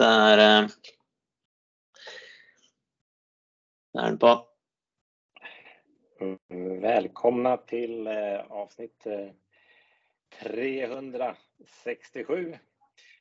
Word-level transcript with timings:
Det 0.00 0.08
er 0.08 0.40
eh, 0.40 0.68
Det 3.92 4.00
er 4.00 4.06
den 4.06 4.18
på. 4.22 4.30
Välkomna 6.80 7.56
till 7.56 8.06
eh, 8.06 8.40
avsnitt 8.48 9.06
eh, 9.06 9.28
367. 10.38 12.56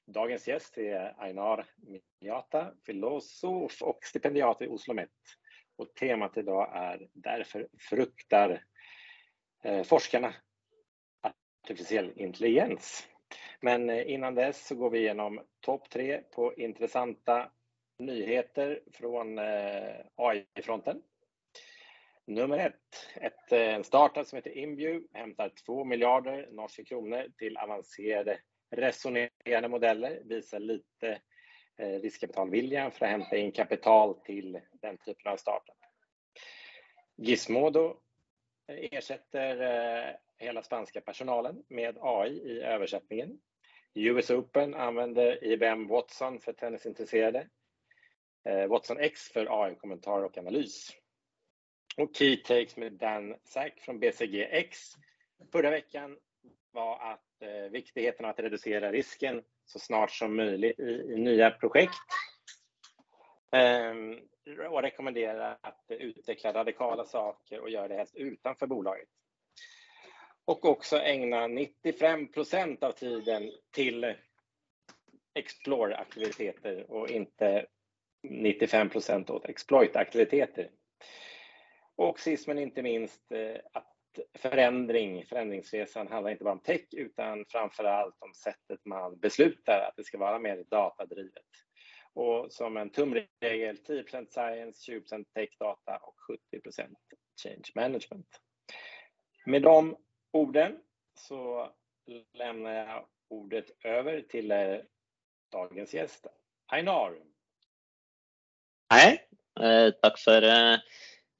Dagens 0.07 0.47
gjest 0.47 0.77
er 0.79 1.20
Einar 1.20 1.65
Miata, 2.23 2.71
filosof 2.88 3.82
og 3.84 4.00
stipendiat 4.07 4.64
ved 4.64 4.71
Oslo 4.71 4.96
Met. 4.96 5.36
Och 5.75 5.91
temat 6.00 6.38
idag 6.38 6.71
är 6.73 7.09
Därför 7.14 7.68
fruktar 7.89 8.64
eh, 9.64 9.84
forskarna 9.84 10.34
artificiell 11.64 12.11
intelligens. 12.16 13.07
Men 13.62 13.89
eh, 13.89 14.12
innan 14.12 14.36
dess 14.36 14.68
så 14.68 14.76
går 14.76 14.90
vi 14.90 14.99
igenom 14.99 15.41
topp 15.59 15.90
tre 15.90 16.22
på 16.31 16.54
intressanta 16.54 17.52
nyheter 17.98 18.81
från 18.94 19.40
eh, 19.40 19.95
AI-fronten. 20.16 21.02
Nummer 22.26 22.58
ett, 22.58 23.08
ett, 23.16 23.52
eh, 23.52 23.76
en 23.76 23.84
startup 23.84 24.27
som 24.27 24.36
heter 24.36 24.58
Inview 24.58 25.08
hämtar 25.14 25.50
2 25.66 25.84
miljarder 25.84 26.50
norska 26.52 26.84
kronor 26.84 27.27
till 27.38 27.58
avancerade 27.58 28.40
resonerande 28.72 29.67
modeller, 29.67 30.22
visar 30.26 30.59
lite 30.59 31.22
riskkapitalviljan 31.78 32.91
för 32.91 33.05
att 33.05 33.12
hämta 33.12 33.38
in 33.38 33.52
kapital 33.52 34.16
till 34.16 34.59
den 34.72 34.98
typen 34.98 35.31
av 35.31 35.38
startup. 35.38 35.76
Gizmodo 37.16 37.98
ersätter 38.67 40.17
hela 40.38 40.64
spanska 40.64 41.02
personalen 41.02 41.64
med 41.67 41.98
AI 42.02 42.30
i 42.30 42.62
översättningen. 42.62 43.39
US 43.93 44.29
Open 44.29 44.73
använde 44.73 45.45
IBM 45.45 45.88
Watson 45.88 46.39
för 46.39 46.53
tennisintresserade. 46.53 47.47
Watson 48.69 48.97
X 49.00 49.22
för 49.22 49.64
AI-kommentar 49.64 50.23
och 50.23 50.38
analys. 50.38 50.91
Och 51.97 52.16
Key 52.16 52.38
Takes 52.38 52.77
med 52.77 52.94
Dan 52.94 53.36
Sack 53.44 53.80
från 53.80 53.99
BCGX 53.99 54.80
förra 55.52 55.69
veckan 55.69 56.17
var 56.72 56.99
att 56.99 57.41
eh, 57.41 57.72
viktigheten 57.72 58.25
av 58.25 58.31
att 58.31 58.39
reducera 58.39 58.91
risken 58.91 59.44
så 59.66 59.80
snart 59.80 60.11
som 60.11 60.36
möjligt 60.36 60.80
i, 60.80 61.14
i 61.14 61.17
nya 61.17 61.52
projekt. 61.52 61.94
Ehm, 63.52 64.19
och 64.69 64.81
rekommendera 64.81 65.58
att 65.61 65.86
utveckla 65.88 66.53
radikala 66.53 67.05
saker 67.05 67.59
och 67.59 67.69
göra 67.69 67.88
det 67.88 67.95
helst 67.95 68.16
utanför 68.16 68.67
bolaget. 68.67 69.09
Och 70.50 70.66
också 70.66 70.97
ägna 70.97 71.47
95% 71.47 72.83
av 72.83 72.92
tiden 72.92 73.52
till 73.72 74.16
Explore-aktiviteter 75.33 76.92
och 76.92 77.09
inte 77.09 77.66
95 78.23 78.89
åt 79.27 79.45
exploit-aktiviteter. 79.45 80.70
Och 81.95 82.20
sist 82.20 82.47
men 82.47 82.59
inte 82.59 82.81
minst 82.81 83.31
att 83.73 83.95
förändring, 84.38 85.25
förändringsresan 85.25 86.08
handlar 86.08 86.31
inte 86.31 86.44
bara 86.44 86.53
om 86.53 86.64
tech 86.64 86.88
utan 86.92 87.45
framför 87.50 87.83
allt 87.83 88.16
om 88.20 88.33
sättet 88.33 88.86
man 88.86 89.20
beslutar 89.20 89.80
att 89.80 89.95
det 89.97 90.03
ska 90.03 90.17
vara 90.17 90.39
mer 90.39 90.64
datadrivet. 90.70 91.50
Och 92.14 92.53
som 92.53 92.77
en 92.77 92.89
tumregel 92.89 93.77
10% 93.88 94.27
science, 94.30 94.83
20 94.83 95.02
tech 95.36 95.50
data 95.59 95.97
och 95.97 96.16
70% 96.53 96.95
change 97.44 97.72
management. 97.75 98.27
Med 99.45 99.61
de 99.61 99.95
orden 100.31 100.77
så 101.19 101.72
lämnar 102.33 102.72
jag 102.73 103.05
ordet 103.27 103.85
över 103.85 104.22
till 104.22 104.53
dagens 105.52 105.94
gäst, 105.94 106.27
Einar. 106.71 107.19
Hei. 108.94 109.19
Eh, 109.59 109.91
takk 110.02 110.17
for 110.17 110.44
eh, 110.44 110.80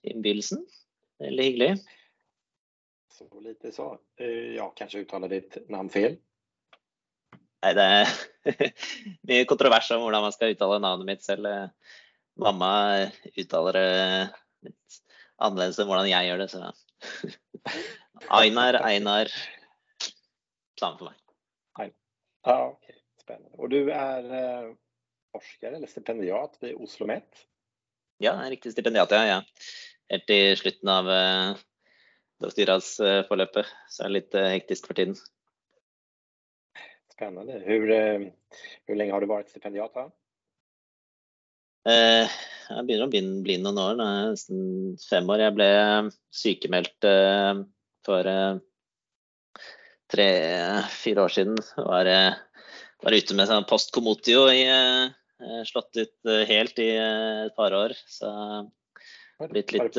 innbydelsen. 0.03 0.66
Veldig 1.19 1.44
hyggelig. 1.44 1.78
Så 3.14 3.40
lite 3.40 3.72
så. 3.72 4.00
Eh, 4.16 4.28
jag 4.56 4.78
kanske 4.78 5.00
uttalar 5.00 5.30
ditt 5.30 5.58
namn 5.69 5.90
fel. 5.90 6.18
Nei, 7.66 7.74
det 7.75 7.85
er 7.85 8.12
mye 9.28 9.47
kontrovers 9.50 9.90
om 9.91 10.03
hvordan 10.06 10.28
man 10.28 10.35
skal 10.35 10.53
uttale 10.53 10.80
navnet 10.84 11.09
mitt 11.09 11.25
selv. 11.25 11.47
Mamma 12.40 12.72
uttaler 13.35 13.75
det 13.75 14.69
litt 14.69 15.00
annerledes 15.40 15.81
enn 15.81 15.90
hvordan 15.90 16.12
jeg 16.12 16.30
gjør 16.30 16.44
det, 16.44 16.50
så 16.53 16.69
Einar, 18.40 18.80
Einar. 18.86 19.31
Samme 20.80 21.00
for 21.00 21.09
meg. 21.09 21.18
Einar. 21.80 21.96
Ja, 22.46 22.58
ok. 22.72 23.00
Spennende. 23.20 23.56
Og 23.59 23.72
du 23.74 23.80
er 23.94 24.30
eh, 24.40 24.70
forsker 25.36 25.75
eller 25.75 25.92
stipendiat 25.92 26.58
ved 26.64 26.78
Oslo 26.80 27.08
Met? 27.09 27.46
Ja, 28.20 28.34
jeg 28.34 28.46
er 28.46 28.53
riktig 28.56 28.74
stipendiat, 28.74 29.12
ja. 29.16 29.24
ja. 29.38 29.42
Helt 30.12 30.31
i 30.34 30.40
slutten 30.59 30.92
av 30.92 31.09
eh, 31.14 31.59
doktorgradsforløpet, 32.44 33.70
så 33.91 34.03
er 34.03 34.09
det 34.09 34.18
litt 34.18 34.40
eh, 34.40 34.53
hektisk 34.56 34.90
for 34.90 35.00
tiden. 35.00 35.16
Spennende. 37.14 37.59
Hvor, 37.66 37.94
eh, 37.96 38.96
lenge 38.96 39.16
har 39.16 39.24
du 39.24 39.30
vært 39.30 39.52
stipendiat? 39.52 39.96
da? 39.96 40.08
Eh, 41.90 42.40
jeg 42.69 42.85
begynner 42.85 43.07
å 43.07 43.12
bli, 43.12 43.22
blind 43.46 43.66
noen 43.66 43.81
år, 43.81 43.96
nå 43.97 44.06
er 44.06 44.18
jeg 44.19 44.34
nesten 44.34 44.66
fem 45.02 45.30
år. 45.34 45.41
Jeg 45.41 45.56
ble 45.57 45.69
sykemeldt 46.40 47.07
eh, 47.09 47.62
for 48.06 48.30
eh, 48.30 48.59
tre-fire 50.13 51.24
år 51.25 51.34
siden. 51.34 51.58
Var, 51.78 52.09
eh, 52.13 52.68
var 53.06 53.18
ute 53.18 53.38
med 53.38 53.50
sånn 53.50 53.66
post 53.69 53.94
commotio 53.96 54.46
i 54.53 54.62
slått 55.63 55.96
ut 55.96 56.29
helt 56.50 56.81
i 56.84 56.90
et 57.00 57.56
par 57.56 57.74
år. 57.74 57.94
Så 58.12 58.29
blitt 59.50 59.72
litt. 59.72 59.96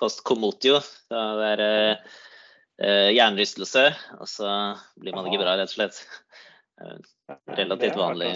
Post 0.00 0.24
commotio. 0.24 0.80
Så 0.80 1.24
det 1.36 1.50
er 1.52 3.12
hjernerystelse, 3.12 3.84
og 4.16 4.30
så 4.30 4.48
blir 4.96 5.12
man 5.12 5.28
ikke 5.28 5.42
bra, 5.42 5.58
rett 5.60 5.68
og 5.68 5.76
slett. 5.76 6.00
Relativt 7.60 8.00
vanlig. 8.00 8.32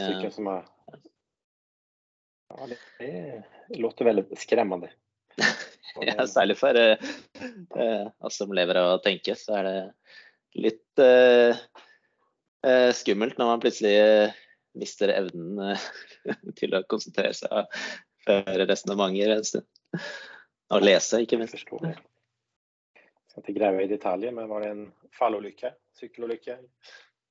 Ja, 2.55 2.69
det, 2.99 3.43
låter 3.69 4.05
veldig 4.05 4.25
skremmende. 4.39 4.91
ja, 6.01 6.27
særlig 6.27 6.57
for 6.59 6.79
eh, 6.79 8.07
oss 8.19 8.39
som 8.39 8.53
lever 8.55 8.79
av 8.79 8.93
å 8.95 9.03
tenke, 9.03 9.35
så 9.39 9.59
er 9.59 9.69
det 9.69 9.77
litt 10.65 11.03
eh, 11.03 11.65
skummelt 12.95 13.39
når 13.39 13.51
man 13.51 13.63
plutselig 13.65 13.97
mister 14.79 15.11
evnen 15.15 15.75
til 16.59 16.79
å 16.79 16.85
konsentrere 16.91 17.35
seg 17.35 17.83
for 18.25 18.65
resonnementer 18.71 19.35
en 19.35 19.47
stund. 19.47 19.69
Og 20.75 20.85
lese, 20.85 21.21
ikke 21.23 21.39
minst. 21.39 21.55
Forstår 21.59 21.79
förstår. 21.79 22.03
Jag 23.25 23.31
ska 23.31 23.41
inte 23.41 23.53
gräva 23.53 23.83
i 23.83 23.87
detaljer, 23.87 24.33
men 24.33 24.49
var 24.49 24.61
det 24.61 24.69
en 24.69 24.93
fallulykke? 25.19 25.75
Sykkelulykke? 26.01 26.59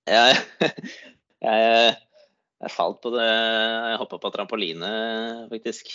Ja, 0.05 0.35
jeg, 1.39 1.95
jeg 2.63 2.71
falt 2.71 2.99
på 3.03 3.11
det 3.13 3.27
Jeg 3.27 3.99
hoppa 3.99 4.19
på 4.23 4.31
trampoline, 4.33 4.89
faktisk, 5.51 5.89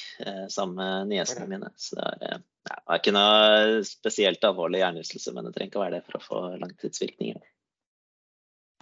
sammen 0.52 0.76
med 0.76 1.14
niesene 1.14 1.46
mine. 1.50 1.70
Så 1.80 1.96
det 1.96 2.08
er, 2.28 2.42
ja, 2.68 2.76
det 2.76 2.94
er 2.94 3.00
ikke 3.00 3.14
noe 3.16 3.84
spesielt 3.88 4.44
alvorlig 4.44 4.82
hjernerystelse, 4.82 5.32
men 5.36 5.48
det 5.48 5.54
trenger 5.56 5.72
ikke 5.72 5.80
å 5.80 5.84
være 5.86 5.98
det 5.98 6.04
for 6.08 6.18
å 6.18 6.24
få 6.26 6.42
langtidsvirkninger. 6.60 7.40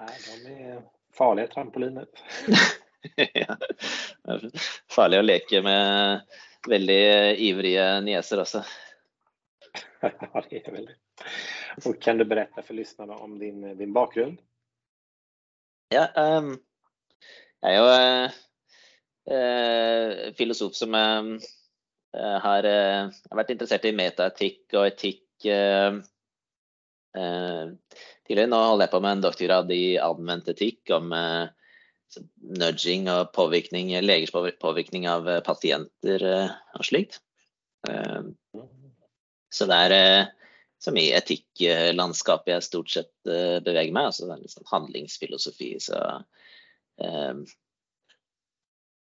Nei, 0.03 0.17
de 0.45 0.57
er 0.73 0.83
farlige 1.17 1.53
trampoliner. 1.55 2.09
ja. 3.41 3.57
Farlig 4.93 5.23
å 5.23 5.27
leke 5.27 5.63
med 5.65 6.27
veldig 6.69 7.01
ivrige 7.47 7.87
nieser 8.05 8.43
også. 8.43 8.63
ja, 10.03 10.13
det 10.51 10.63
er 10.63 10.75
veldig. 10.75 10.99
Og 11.85 11.99
kan 12.03 12.19
du 12.19 12.27
berette 12.29 12.65
for 12.65 12.77
lytterne 12.77 13.17
om 13.23 13.39
din, 13.41 13.63
din 13.79 13.95
bakgrunn? 13.97 14.37
Ja, 15.95 16.09
um, 16.17 16.57
jeg 17.65 17.73
er 17.73 17.79
jo 17.81 17.87
eh, 19.33 20.33
filosof 20.39 20.77
som 20.77 20.95
har, 20.97 21.25
uh, 22.17 23.09
har, 23.11 23.37
vært 23.37 23.51
interessert 23.53 23.85
i 23.89 23.97
metaetikk 23.97 24.77
og 24.79 24.87
etikk 24.89 25.23
tidligere. 28.27 28.49
Nå 28.49 28.61
holder 28.61 28.87
jeg 28.87 28.93
på 28.93 29.01
med 29.05 29.13
en 29.13 29.25
doktorgrad 29.25 29.73
i 29.75 29.99
anvendt 30.01 30.49
etikk 30.53 30.93
om 30.97 31.13
nudging 32.61 33.11
og 33.13 33.33
påvirkning, 33.37 33.93
legers 34.05 34.33
påvirkning 34.63 35.05
av 35.11 35.29
pasienter 35.45 36.25
og 36.27 36.85
slikt. 36.89 37.21
Så 39.53 39.69
det 39.69 39.79
er 39.89 39.93
som 40.83 40.97
i 41.01 41.13
etikklandskapet 41.17 42.53
jeg 42.53 42.69
stort 42.69 42.93
sett 42.93 43.15
beveger 43.27 43.93
meg. 43.93 44.11
altså 44.11 44.29
det 44.29 44.35
er 44.37 44.45
liksom 44.45 44.65
handlingsfilosofi. 44.73 45.71
så 45.81 45.97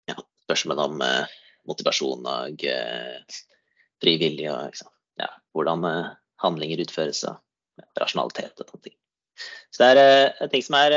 ja, 0.07 0.15
Spørsmål 0.47 0.79
om 0.79 1.01
uh, 1.03 1.35
motivasjon 1.67 2.23
og 2.29 2.63
uh, 2.63 3.37
frivillig 4.03 4.47
og 4.51 4.69
liksom, 4.69 4.89
ja, 5.21 5.29
hvordan 5.55 5.85
uh, 5.87 6.13
handlinger 6.43 6.83
utføres 6.85 7.23
og 7.27 7.35
rasjonalitet 7.99 8.55
og 8.61 8.65
sånne 8.69 8.85
ting. 8.87 8.97
Så 9.71 9.83
det 9.83 9.89
er 9.93 9.99
uh, 10.41 10.47
ting 10.51 10.63
som 10.65 10.75
er 10.79 10.91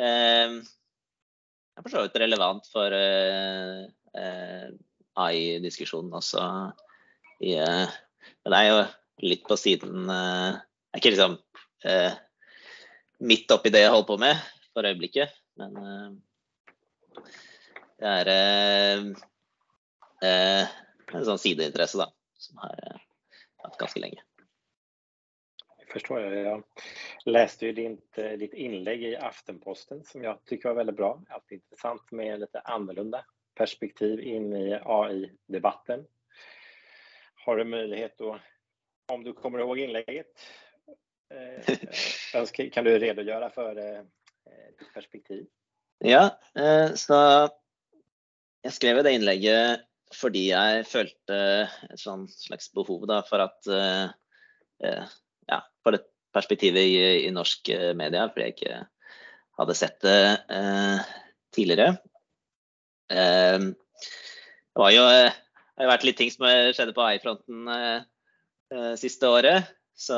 er 0.00 0.52
for 1.82 1.90
så 1.90 2.02
vidt 2.04 2.20
relevant 2.22 2.64
for 2.70 2.94
AI-diskusjonen 5.18 6.12
også. 6.14 6.42
I, 7.42 7.56
men 7.58 8.52
det 8.52 8.58
er 8.58 8.68
jo 8.68 8.78
litt 9.32 9.44
på 9.48 9.56
siden 9.58 10.06
Det 10.06 10.14
er 10.92 11.00
ikke 11.00 11.12
liksom 11.16 11.34
midt 13.26 13.54
oppi 13.56 13.72
det 13.74 13.82
jeg 13.82 13.92
holder 13.96 14.10
på 14.12 14.18
med 14.22 14.44
for 14.70 14.86
øyeblikket, 14.86 15.32
men 15.60 16.22
det 18.00 18.08
er 18.08 18.30
en 21.12 21.24
sånn 21.26 21.42
sideinteresse 21.42 22.00
da, 22.00 22.08
som 22.40 22.60
har 22.64 23.00
hatt 23.64 23.78
ganske 23.80 24.00
lenge. 24.00 24.22
förstår 25.92 26.20
jag. 26.20 26.44
Jag 26.44 26.62
läste 27.24 27.66
ju 27.66 27.72
ditt, 27.72 28.14
ditt 28.14 28.54
inlägg 28.54 29.02
i 29.02 29.16
Aftenposten 29.16 30.04
som 30.04 30.24
jag 30.24 30.44
tycker 30.44 30.68
var 30.68 30.76
väldigt 30.76 30.96
bra. 30.96 31.22
Alltid 31.28 31.56
intressant 31.56 32.10
med 32.10 32.40
lite 32.40 32.60
annorlunda 32.60 33.24
perspektiv 33.54 34.20
in 34.20 34.56
i 34.56 34.78
AI-debatten. 34.84 36.06
Har 37.34 37.56
du 37.56 37.64
möjlighet 37.64 38.20
att, 38.20 38.40
om 39.12 39.24
du 39.24 39.32
kommer 39.32 39.58
ihåg 39.58 39.78
inlägget, 39.78 40.40
eh, 41.30 42.70
kan 42.72 42.84
du 42.84 42.98
redogöra 42.98 43.50
för 43.50 43.76
eh, 43.76 44.02
perspektiv? 44.94 45.44
Ja, 46.04 46.30
eh, 46.56 46.96
så 46.98 47.18
jeg 48.64 48.76
skrev 48.76 49.02
det 49.04 49.14
innlegget 49.16 49.86
fordi 50.16 50.48
jeg 50.48 50.86
følte 50.90 51.36
et 51.86 52.00
slags 52.02 52.70
behov 52.74 53.04
da, 53.06 53.20
for 53.22 53.44
at 53.44 53.68
ja, 53.70 55.60
for 55.84 55.94
det 55.94 56.00
perspektivet 56.34 56.82
i, 56.82 57.28
i 57.28 57.30
norsk 57.30 57.70
media, 57.94 58.24
fordi 58.26 58.48
jeg 58.48 58.56
ikke 58.56 58.80
hadde 59.60 59.76
sett 59.78 60.00
det 60.02 60.16
eh, 60.50 61.12
tidligere. 61.54 61.92
Eh, 63.12 63.70
det 64.80 64.94
jo 64.96 65.04
har 65.06 65.90
vært 65.90 66.06
litt 66.06 66.18
ting 66.20 66.30
som 66.32 66.46
skjedde 66.46 66.94
på 66.96 67.04
AI-fronten 67.04 67.68
eh, 67.74 68.00
eh, 68.74 68.94
siste 69.00 69.28
året. 69.30 69.68
Så 69.96 70.16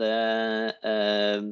det 0.00 0.12
eh, 0.88 1.48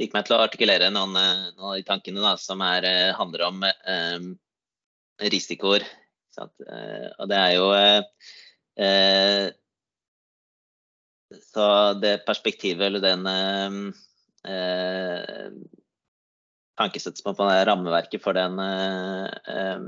fikk 0.00 0.12
meg 0.16 0.24
til 0.26 0.36
å 0.36 0.44
artikulere 0.46 0.88
noen, 0.92 1.12
noen 1.14 1.70
av 1.70 1.76
de 1.76 1.84
tankene 1.86 2.20
da, 2.24 2.32
som 2.40 2.58
er, 2.64 2.82
handler 3.18 3.40
om 3.50 3.56
eh, 3.68 4.20
risikoer. 5.30 5.82
og 6.40 7.24
det 7.28 7.36
er 7.36 7.52
jo 7.58 7.66
så 11.52 11.66
det 12.00 12.24
perspektivet 12.26 12.86
eller 12.86 13.00
den 13.04 13.26
eh, 13.28 13.70
tankesettet 16.80 17.24
på 17.24 17.48
det 17.48 17.64
rammeverket 17.68 18.22
for 18.24 18.32
den, 18.36 18.58
eh, 18.58 19.78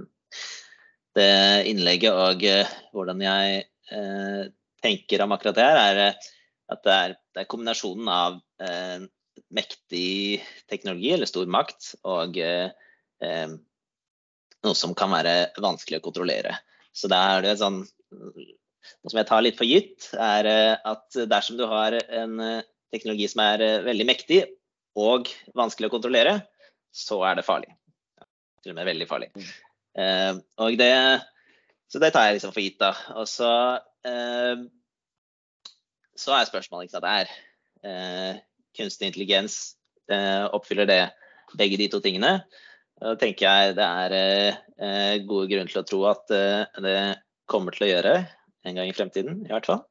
det 1.17 1.65
innlegget 1.71 2.13
og 2.13 2.45
eh, 2.49 2.69
hvordan 2.93 3.21
jeg 3.25 3.65
eh, 3.93 4.43
tenker 4.83 5.23
om 5.25 5.33
akkurat 5.37 5.57
det 5.59 5.69
her, 5.69 5.79
er 5.89 5.97
eh, 6.09 6.15
at 6.73 6.81
det 6.87 6.95
er, 6.99 7.11
det 7.35 7.41
er 7.43 7.51
kombinasjonen 7.51 8.09
av 8.13 8.33
eh, 8.65 9.01
mektig 9.53 10.41
teknologi 10.71 11.13
eller 11.13 11.29
stor 11.29 11.47
makt 11.51 11.93
og 12.09 12.39
noe 14.63 14.79
som 14.79 14.95
kan 14.99 15.13
være 15.13 15.53
vanskelig 15.63 16.01
å 16.01 16.05
kontrollere. 16.07 16.57
Så 16.93 17.11
da 17.11 17.21
er 17.37 17.45
det 17.45 17.59
sånn 17.61 17.83
noe 19.03 19.11
som 19.11 19.21
jeg 19.21 19.29
tar 19.29 19.45
litt 19.45 19.59
for 19.59 19.69
gitt, 19.69 20.09
er 20.19 20.49
eh, 20.49 20.75
at 20.89 21.19
dersom 21.31 21.59
du 21.59 21.67
har 21.71 21.97
en 22.03 22.39
eh, 22.43 22.65
teknologi 22.95 23.29
som 23.31 23.45
er 23.45 23.65
eh, 23.65 23.85
veldig 23.87 24.07
mektig 24.09 24.43
og 24.99 25.31
vanskelig 25.59 25.89
å 25.89 25.95
kontrollere, 25.95 26.39
så 26.93 27.23
er 27.29 27.39
det 27.39 27.47
farlig. 27.47 27.71
Til 28.63 28.75
og 28.75 28.79
med 28.79 28.91
veldig 28.93 29.09
farlig. 29.11 29.31
Mm. 29.93 30.39
og 30.65 30.77
det, 30.81 30.93
så 31.91 32.01
det 32.01 32.13
tar 32.15 32.29
jeg 32.29 32.37
liksom 32.37 32.53
for 32.55 32.65
gitt, 32.65 32.79
da. 32.81 32.93
Og 33.21 33.27
så, 33.29 33.49
så 36.17 36.37
er 36.37 36.47
spørsmålet 36.49 36.89
ikke 36.89 36.95
sant, 36.95 37.09
er 37.09 38.39
kunstig 38.77 39.11
intelligens 39.11 39.77
oppfyller 40.53 40.89
det 40.89 41.03
begge 41.57 41.79
de 41.81 41.89
to 41.93 42.01
tingene? 42.05 42.43
Da 43.03 43.15
tenker 43.21 43.47
jeg 43.47 43.77
det 43.79 43.87
er 43.87 45.23
gode 45.29 45.49
grunner 45.51 45.73
til 45.73 45.81
å 45.83 45.87
tro 45.89 46.01
at 46.11 46.33
det 46.33 46.97
kommer 47.51 47.75
til 47.77 47.87
å 47.87 47.91
gjøre 47.91 48.15
en 48.67 48.79
gang 48.79 48.91
i 48.91 48.97
fremtiden, 48.97 49.43
i 49.47 49.53
hvert 49.53 49.69
fall. 49.69 49.83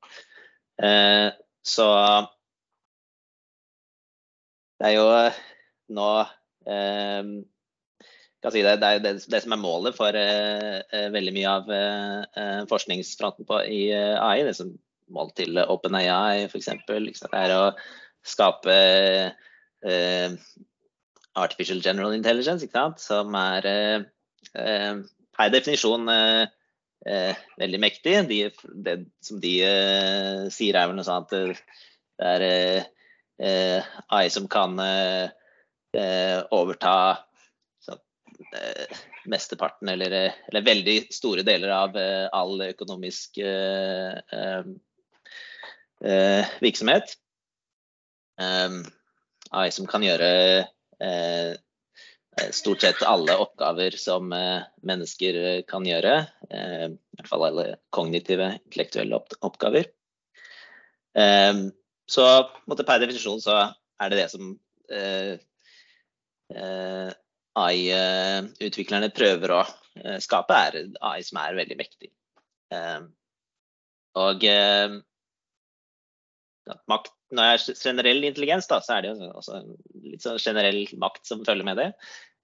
Eh, 0.81 1.29
så 1.61 1.87
det 4.81 4.89
er 4.89 4.95
jo 4.95 5.07
nå 5.93 6.11
eh, 6.65 7.31
si 8.41 8.63
det, 8.65 8.77
det, 8.81 8.87
er 8.87 9.03
det, 9.03 9.15
det, 9.29 9.41
som 9.43 9.53
er 9.53 9.61
målet 9.61 9.97
for 9.97 10.17
eh, 10.17 10.79
eh 10.81 11.09
veldig 11.13 11.33
mye 11.35 11.57
av 11.59 11.69
eh, 11.75 12.61
forskningsfronten 12.71 13.45
på, 13.49 13.59
i 13.69 13.83
eh, 13.93 14.17
AI. 14.17 14.41
Det 14.47 14.55
som 14.57 14.71
mål 15.11 15.33
til 15.37 15.59
OpenAI 15.61 16.47
f.eks. 16.47 16.71
er 16.71 17.53
å 17.57 17.65
skape 18.23 18.77
artificial 21.41 21.81
general 21.81 22.13
intelligence, 22.13 22.67
som 23.01 23.35
er 23.39 23.67
per 24.51 25.53
definisjon 25.53 26.09
eh, 26.11 27.35
veldig 27.59 27.79
mektig. 27.81 28.15
De, 28.29 28.39
det 28.85 28.97
som 29.25 29.41
de 29.41 29.53
eh, 29.65 30.47
sier 30.53 30.77
er 30.77 30.89
vel 30.89 30.97
noe 30.99 31.07
sånt 31.07 31.33
at 31.33 31.61
det 32.21 32.31
er 32.35 32.45
eh, 33.41 33.91
AI 34.13 34.27
som 34.33 34.47
kan 34.51 34.77
eh, 34.81 36.39
overta 36.53 36.95
eh, 37.89 38.99
mesteparten 39.31 39.89
eller, 39.93 40.13
eller, 40.49 40.65
veldig 40.65 40.97
store 41.13 41.45
deler 41.47 41.73
av 41.75 41.97
eh, 41.97 42.27
all 42.33 42.61
økonomisk 42.69 43.41
virksomhet. 46.61 47.11
AI 48.39 49.71
som 49.75 49.87
kan 49.89 50.03
gjøre 50.05 50.29
Eh, 52.39 52.49
stort 52.51 52.81
sett 52.81 53.03
alle 53.03 53.35
oppgaver 53.37 53.91
som 53.91 54.33
eh, 54.33 54.61
mennesker 54.87 55.35
eh, 55.35 55.61
kan 55.67 55.85
gjøre. 55.85 56.13
I 56.51 57.17
hvert 57.17 57.27
fall 57.27 57.43
alle 57.47 57.65
kognitive, 57.91 58.53
intellektuelle 58.65 59.19
oppgaver. 59.41 59.89
Så 62.11 62.25
per 62.87 63.01
definisjon 63.03 63.39
så 63.43 63.55
er 63.99 64.11
det 64.11 64.19
det 64.19 64.27
som 64.31 64.49
AI-utviklerne 67.61 69.11
prøver 69.15 69.53
å 69.55 69.61
skape, 70.23 70.59
er 70.67 70.79
AI 71.07 71.23
som 71.27 71.39
er 71.43 71.59
veldig 71.59 71.77
mektig. 71.79 72.11
Og 74.23 74.47
makt, 76.91 77.13
når 77.31 77.47
det 77.47 77.53
er 77.53 77.79
generell 77.79 78.25
intelligens, 78.27 78.67
da, 78.69 78.79
så 78.83 78.97
er 78.97 79.05
det 79.05 79.13
jo 79.13 79.29
også 79.31 79.61
litt 80.03 80.23
sånn 80.23 80.41
generell 80.41 80.83
makt 81.01 81.25
som 81.27 81.45
følger 81.47 81.67
med 81.67 81.79
det. 81.79 81.89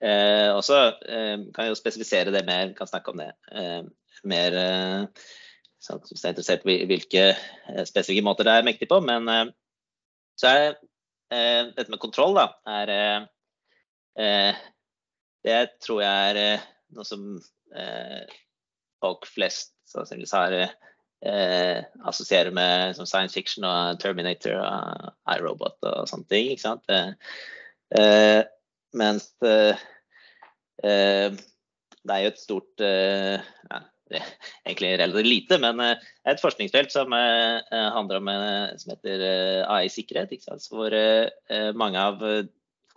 Eh, 0.03 0.49
og 0.53 0.61
så 0.65 0.77
eh, 1.09 1.35
kan 1.53 1.65
jeg 1.65 1.73
jo 1.73 1.79
spesifisere 1.79 2.33
det 2.33 2.43
mer, 2.47 2.73
kan 2.77 2.89
snakke 2.89 3.13
om 3.13 3.21
det 3.21 3.31
eh, 3.49 3.81
mer 4.29 4.57
eh, 4.61 5.23
hvis 5.87 6.21
jeg 6.21 6.27
er 6.27 6.33
interessert 6.33 6.67
i 6.69 6.85
hvilke 6.89 7.23
eh, 7.31 7.83
spesifikke 7.87 8.25
måter 8.25 8.47
det 8.47 8.57
er 8.57 8.67
mektig 8.67 8.89
på. 8.91 8.99
Men 9.05 9.29
eh, 9.31 9.47
så 10.37 10.53
er 10.53 10.67
dette 11.75 11.91
med 11.91 11.99
kontroll, 11.99 12.37
da, 12.37 12.45
er 12.71 13.25
Det 15.43 15.57
tror 15.83 15.99
jeg 15.99 16.29
er 16.37 16.61
noe 16.95 17.03
som 17.03 17.25
folk 19.03 19.27
flest 19.27 19.73
sannsynligvis 19.91 20.31
har 20.37 20.55
eh, 21.25 21.79
assosierer 22.05 22.53
med 22.53 22.95
som 22.97 23.07
science 23.09 23.33
fiction 23.33 23.65
og 23.67 23.99
Terminator 24.01 24.59
og 24.59 25.11
iRobot 25.35 25.79
og 25.87 26.09
sånne 26.09 26.29
ting. 26.31 26.51
ikke 26.53 26.65
sant? 26.65 26.85
Eh, 27.97 28.41
mens 28.97 29.29
eh, 29.45 29.85
det 32.07 32.15
er 32.15 32.23
jo 32.23 32.31
et 32.31 32.41
stort 32.41 32.83
eh, 32.85 33.47
ja, 33.71 33.81
egentlig 34.67 34.93
relativt 35.01 35.27
lite, 35.27 35.59
men 35.63 35.81
eh, 35.83 36.05
et 36.29 36.43
forskningsfelt 36.43 36.93
som 36.93 37.13
handler 37.13 38.21
om 38.21 38.31
som 38.79 38.93
heter 38.93 39.25
AI-sikkerhet. 39.67 40.37
Hvor 40.71 40.95
mange 41.77 42.03
av 42.03 42.23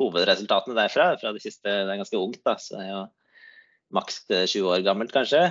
hovedresultatene 0.00 0.78
derfra 0.78 1.12
fra 1.20 1.32
de 1.34 1.42
siste, 1.42 1.68
Det 1.68 1.92
er 1.92 2.00
ganske 2.00 2.20
ungt, 2.20 2.40
da, 2.46 2.56
så 2.56 2.78
det 2.78 2.86
er 2.86 2.92
jo 2.94 3.02
maks 3.96 4.22
20 4.30 4.70
år 4.70 4.86
gammelt 4.86 5.12
kanskje. 5.12 5.50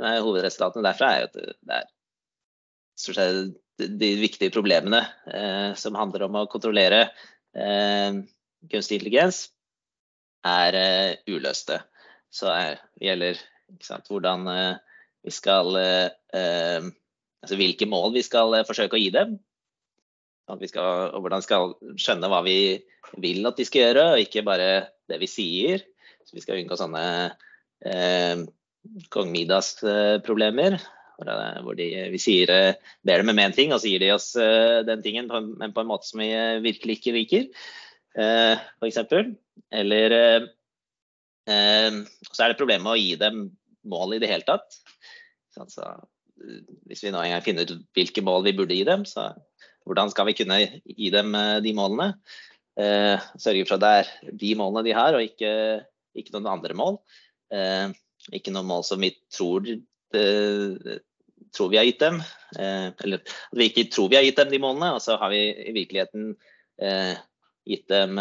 Men 0.00 0.20
hovedresultatene 0.24 0.84
derfra 0.86 1.14
er 1.14 1.24
jo 1.24 1.30
at 1.30 1.40
det 1.40 1.80
er 1.80 1.88
de 3.80 4.10
viktige 4.20 4.52
problemene 4.52 5.00
eh, 5.32 5.72
som 5.78 5.96
handler 5.98 6.26
om 6.26 6.38
å 6.40 6.48
kontrollere 6.50 7.06
eh, 7.56 8.20
kunstig 8.70 8.98
intelligens, 8.98 9.48
er 10.46 10.76
eh, 10.76 11.14
uløste. 11.30 11.80
Så 12.30 12.50
det 12.52 13.08
gjelder 13.08 13.40
sant, 13.82 14.06
hvordan 14.10 14.46
vi 15.20 15.32
skal 15.34 15.74
Altså 17.40 17.56
hvilke 17.56 17.88
mål 17.88 18.12
vi 18.14 18.22
skal 18.22 18.52
forsøke 18.68 18.94
å 18.94 19.00
gi 19.00 19.08
dem. 19.14 19.32
Skal, 20.68 21.10
og 21.16 21.24
hvordan 21.24 21.40
vi 21.40 21.46
skal 21.46 21.72
skjønne 21.98 22.28
hva 22.30 22.42
vi 22.44 22.58
vil 23.22 23.48
at 23.48 23.58
de 23.58 23.64
skal 23.66 23.86
gjøre, 23.86 24.04
og 24.12 24.22
ikke 24.22 24.44
bare 24.46 24.68
det 25.10 25.18
vi 25.22 25.28
sier. 25.30 25.84
Så 26.26 26.36
vi 26.36 26.44
skal 26.44 26.60
unngå 26.60 26.76
sånne 26.78 27.04
eh, 27.88 28.42
kong 29.10 29.32
Midas-problemer. 29.32 30.78
Hvor 31.20 31.76
de, 31.76 31.86
vi 32.14 32.20
sier, 32.22 32.50
ber 33.04 33.20
dem 33.20 33.32
om 33.32 33.42
én 33.42 33.54
ting, 33.56 33.74
og 33.74 33.82
så 33.82 33.90
gir 33.90 34.00
de 34.00 34.12
oss 34.14 34.32
den 34.88 35.02
tingen, 35.04 35.28
men 35.60 35.74
på 35.76 35.82
en 35.82 35.90
måte 35.90 36.08
som 36.08 36.22
vi 36.22 36.30
virkelig 36.64 36.96
ikke 36.96 37.12
liker, 37.16 37.66
f.eks. 38.16 39.00
Eller 39.82 40.16
så 41.44 42.44
er 42.44 42.52
det 42.52 42.56
problemet 42.56 42.86
med 42.86 42.94
å 42.94 43.00
gi 43.00 43.12
dem 43.20 43.44
mål 43.90 44.16
i 44.16 44.22
det 44.22 44.30
hele 44.32 44.48
tatt. 44.48 44.80
Så, 45.52 45.66
hvis 46.88 47.04
vi 47.04 47.12
nå 47.12 47.20
en 47.22 47.34
gang 47.34 47.44
finner 47.44 47.68
ut 47.68 47.84
hvilke 47.96 48.24
mål 48.24 48.46
vi 48.46 48.56
burde 48.56 48.76
gi 48.76 48.86
dem, 48.88 49.04
så 49.08 49.30
hvordan 49.88 50.12
skal 50.12 50.28
vi 50.28 50.36
kunne 50.38 50.60
gi 50.84 51.10
dem 51.12 51.34
eh, 51.36 51.58
de 51.64 51.74
målene? 51.76 52.12
Eh, 52.80 53.16
sørge 53.40 53.66
for 53.66 53.78
at 53.78 53.84
det 53.84 53.92
er 54.00 54.34
de 54.42 54.54
målene 54.58 54.84
de 54.86 54.96
har, 54.96 55.16
og 55.16 55.24
ikke, 55.24 55.52
ikke 56.16 56.34
noen 56.36 56.50
andre 56.54 56.76
mål. 56.78 57.00
Eh, 57.52 57.92
ikke 58.36 58.54
noen 58.54 58.68
mål 58.68 58.84
som 58.86 59.02
vi 59.02 59.12
tror, 59.32 59.66
eh, 59.66 60.98
tror 61.56 61.72
vi 61.72 61.80
har 61.80 61.88
gitt 61.88 62.02
dem. 62.02 62.20
Eh, 62.58 62.88
eller 63.04 63.20
at 63.20 63.34
vi 63.56 63.68
ikke 63.70 63.88
tror 63.92 64.10
vi 64.12 64.18
har 64.18 64.26
gitt 64.26 64.40
dem 64.40 64.52
de 64.52 64.62
målene, 64.62 64.94
og 64.96 65.02
så 65.04 65.18
har 65.20 65.32
vi 65.32 65.42
i 65.70 65.74
virkeligheten 65.76 66.32
eh, 66.82 67.14
gitt 67.68 67.86
dem 67.92 68.18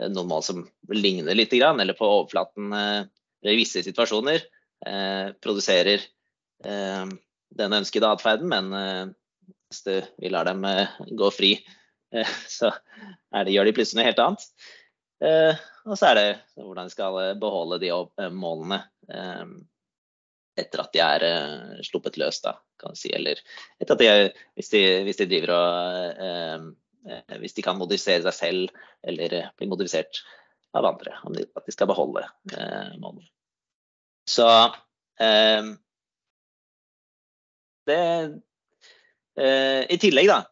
noen 0.00 0.28
mål 0.30 0.42
som 0.44 0.62
ligner 0.96 1.36
litt, 1.36 1.52
eller 1.52 1.96
på 1.96 2.08
overflaten 2.08 2.72
i 2.72 3.56
visse 3.58 3.82
situasjoner 3.84 4.40
produserer 5.44 6.06
den 6.64 7.76
ønskede 7.76 8.08
atferden, 8.08 8.48
men 8.48 9.12
hvis 9.70 9.84
du, 9.86 10.00
vi 10.18 10.30
lar 10.34 10.48
dem 10.50 10.64
eh, 10.66 10.98
gå 11.14 11.30
fri, 11.30 11.54
eh, 12.14 12.36
så 12.58 12.72
det, 13.30 13.54
gjør 13.54 13.70
de 13.70 13.74
plutselig 13.76 14.00
noe 14.00 14.08
helt 14.10 14.22
annet. 14.24 14.46
Eh, 15.22 15.66
og 15.86 15.98
så 15.98 16.10
er 16.10 16.18
det 16.18 16.28
hvordan 16.58 16.88
de 16.88 16.94
skal 16.94 17.20
beholde 17.40 17.80
de 17.82 17.92
målene 18.34 18.80
etter 20.58 20.82
at 20.82 20.92
de 20.94 21.00
er 21.04 21.22
sluppet 21.86 22.18
løs, 22.20 22.40
da, 22.42 22.56
kan 22.80 22.96
si. 22.98 23.12
Eller 23.14 23.38
etter 23.80 23.94
at 23.94 24.02
de, 24.02 24.10
hvis, 24.58 24.70
de, 24.72 24.82
hvis 25.06 25.20
de 25.20 25.28
driver 25.30 25.56
og 25.56 26.76
Hvis 27.40 27.54
de 27.56 27.62
kan 27.64 27.78
modifisere 27.80 28.20
seg 28.26 28.34
selv 28.36 28.80
eller 29.08 29.52
bli 29.56 29.66
modifisert 29.70 30.20
av 30.76 30.84
andre. 30.84 31.14
At 31.56 31.64
de 31.64 31.72
skal 31.72 31.88
beholde 31.88 32.26
målene. 33.00 33.24
Så 34.28 34.44
det 37.88 38.02
I 39.40 39.98
tillegg, 40.02 40.28
da, 40.28 40.44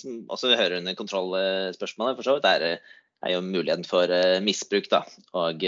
som 0.00 0.26
også 0.26 0.56
hører 0.58 0.80
under 0.80 0.98
kontrollspørsmålet, 0.98 2.18
for 2.18 2.26
så 2.26 2.34
vidt, 2.40 2.50
er, 2.50 2.82
er 3.22 3.34
jo 3.36 3.46
muligheten 3.46 3.86
for 3.86 4.10
misbruk. 4.42 4.90
Da. 4.90 5.04
Og 5.38 5.62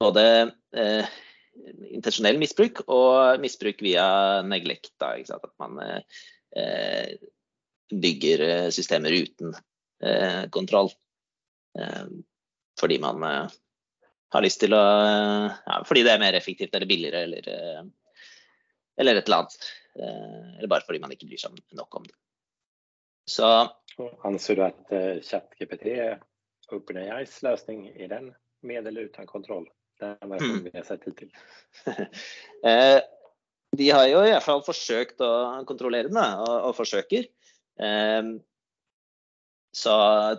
både 0.00 0.24
intensjonell 1.90 2.38
misbruk 2.40 2.82
og 2.86 3.40
misbruk 3.42 3.82
via 3.84 4.06
neglect. 4.46 4.92
Da, 5.00 5.14
At 5.18 5.50
man 5.60 5.78
bygger 7.88 8.70
systemer 8.74 9.12
uten 9.12 9.54
kontroll. 10.54 10.88
Fordi 12.80 12.98
man 13.02 13.24
har 13.24 14.44
lyst 14.44 14.62
til 14.62 14.74
å 14.76 14.80
ja, 14.80 15.80
Fordi 15.84 16.04
det 16.06 16.14
er 16.14 16.22
mer 16.22 16.38
effektivt 16.38 16.74
eller 16.74 16.88
billigere 16.88 17.22
eller, 17.26 17.50
eller 19.00 19.20
et 19.20 19.28
eller 19.28 19.42
annet. 19.42 19.68
Eh, 19.98 20.58
eller 20.58 20.68
bare 20.68 20.86
fordi 20.86 21.00
man 21.02 21.12
ikke 21.12 21.26
bryr 21.26 21.40
seg 21.42 21.58
nok 21.74 22.00
om 22.00 22.06
det. 22.06 22.16
Så 23.28 23.48
Anser 24.24 24.56
du 24.56 24.62
at 24.62 24.92
uh, 24.94 25.18
ChatGPT 25.26 25.88
er 25.90 26.20
OpenAIs 26.72 27.40
løsning? 27.42 27.88
Er 27.98 28.12
den 28.12 28.28
med 28.62 28.86
eller 28.86 29.08
uten 29.10 29.26
kontroll? 29.26 29.66
Den 29.98 30.30
bare 30.30 30.40
sånn 30.44 30.66
vi 30.66 30.74
har 30.74 30.86
sett 30.86 31.06
hittil. 31.08 31.30
eh, 32.68 32.98
de 33.76 33.88
har 33.92 34.06
jo 34.08 34.20
i 34.24 34.30
hvert 34.32 34.46
fall 34.46 34.62
forsøkt 34.64 35.20
å 35.24 35.32
kontrollere 35.68 36.08
den, 36.08 36.18
og, 36.18 36.54
og 36.70 36.76
forsøker. 36.78 37.26
Eh, 37.78 38.30
så 39.78 39.96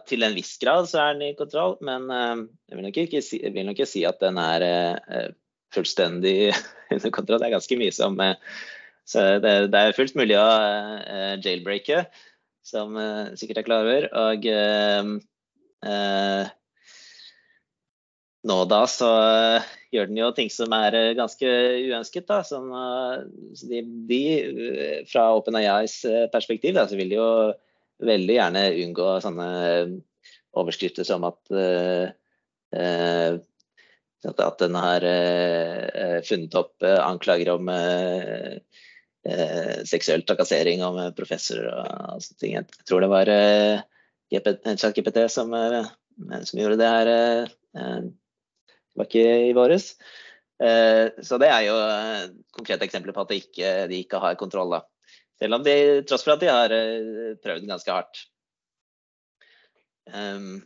til 0.09 0.25
en 0.25 0.35
viss 0.35 0.55
grad 0.61 0.89
så 0.89 1.03
er 1.03 1.13
den 1.13 1.27
i 1.29 1.37
kontroll, 1.37 1.77
men 1.85 2.09
eh, 2.13 2.47
jeg 2.71 2.79
vil 2.79 2.87
nok 2.87 2.99
ikke 3.03 3.23
si, 3.25 3.41
vil 3.45 3.69
nok 3.69 3.77
ikke 3.77 3.91
si 3.91 4.03
at 4.09 4.19
den 4.23 4.41
er 4.41 4.65
eh, 4.65 5.29
fullstendig 5.75 6.37
under 6.95 7.13
kontroll. 7.13 7.41
Det 7.41 7.51
er 7.51 7.57
ganske 7.59 7.79
mye 7.79 7.95
som 7.95 8.19
så 9.09 9.23
det, 9.41 9.53
det 9.73 9.79
er 9.79 9.95
fullt 9.97 10.13
mulig 10.19 10.35
å 10.37 10.49
jailbreake, 11.41 12.03
som 12.61 12.93
sikkert 13.33 13.63
er 13.63 13.65
klar 13.65 13.87
over. 13.87 14.05
Og 14.21 14.43
nå 18.47 18.57
da 18.71 18.83
så 18.87 19.09
gjør 19.91 20.07
den 20.09 20.19
jo 20.21 20.29
ting 20.35 20.51
som 20.53 20.71
er 20.77 20.95
ganske 21.17 21.49
uønsket. 21.89 22.27
Da. 22.29 22.39
Som, 22.47 22.69
de, 23.67 23.81
de, 24.09 24.21
fra 25.09 25.29
OpenAIs 25.35 26.01
perspektiv 26.33 26.77
da, 26.77 26.87
så 26.87 26.99
vil 26.99 27.11
de 27.11 27.19
jo 27.19 27.29
veldig 28.05 28.37
gjerne 28.37 28.63
unngå 28.85 29.09
sånne 29.25 29.49
overskrifter 30.59 31.07
som 31.07 31.27
at 31.27 31.51
at 34.29 34.59
den 34.61 34.75
har 34.77 35.05
funnet 36.27 36.55
opp 36.59 36.83
anklager 36.85 37.49
om 37.55 37.69
eh, 39.27 39.83
seksuell 39.85 40.23
trakassering 40.27 40.83
om 40.85 40.99
professorer 41.17 41.69
og 41.71 42.23
sånne 42.23 42.41
ting. 42.41 42.55
Jeg 42.57 42.87
tror 42.87 43.03
det 43.03 43.11
var 43.11 43.31
eh, 43.33 43.81
ChatGPT 44.31 45.25
som, 45.31 45.53
eh, 45.53 45.89
som, 46.43 46.59
gjorde 46.59 46.79
det 46.79 46.93
her. 46.93 47.07
Eh, 48.99 49.49
våres. 49.55 49.91
Eh, 50.59 51.11
så 51.23 51.39
det 51.39 51.49
er 51.49 51.67
jo 51.67 51.75
konkrete 52.55 52.87
eksempler 52.87 53.15
på 53.15 53.23
at 53.23 53.31
de 53.31 53.41
ikke, 53.43 53.73
de 53.91 54.01
ikke 54.03 54.21
har 54.23 54.39
kontroll. 54.39 54.75
Da. 54.75 54.81
Selv 55.39 55.59
om 55.59 55.63
de, 55.63 55.75
tross 56.07 56.25
for 56.25 56.35
at 56.35 56.43
de 56.43 56.51
har 56.51 56.75
eh, 56.75 57.35
prøvd 57.43 57.69
ganske 57.69 57.95
hardt. 57.95 58.25
Um, 60.09 60.63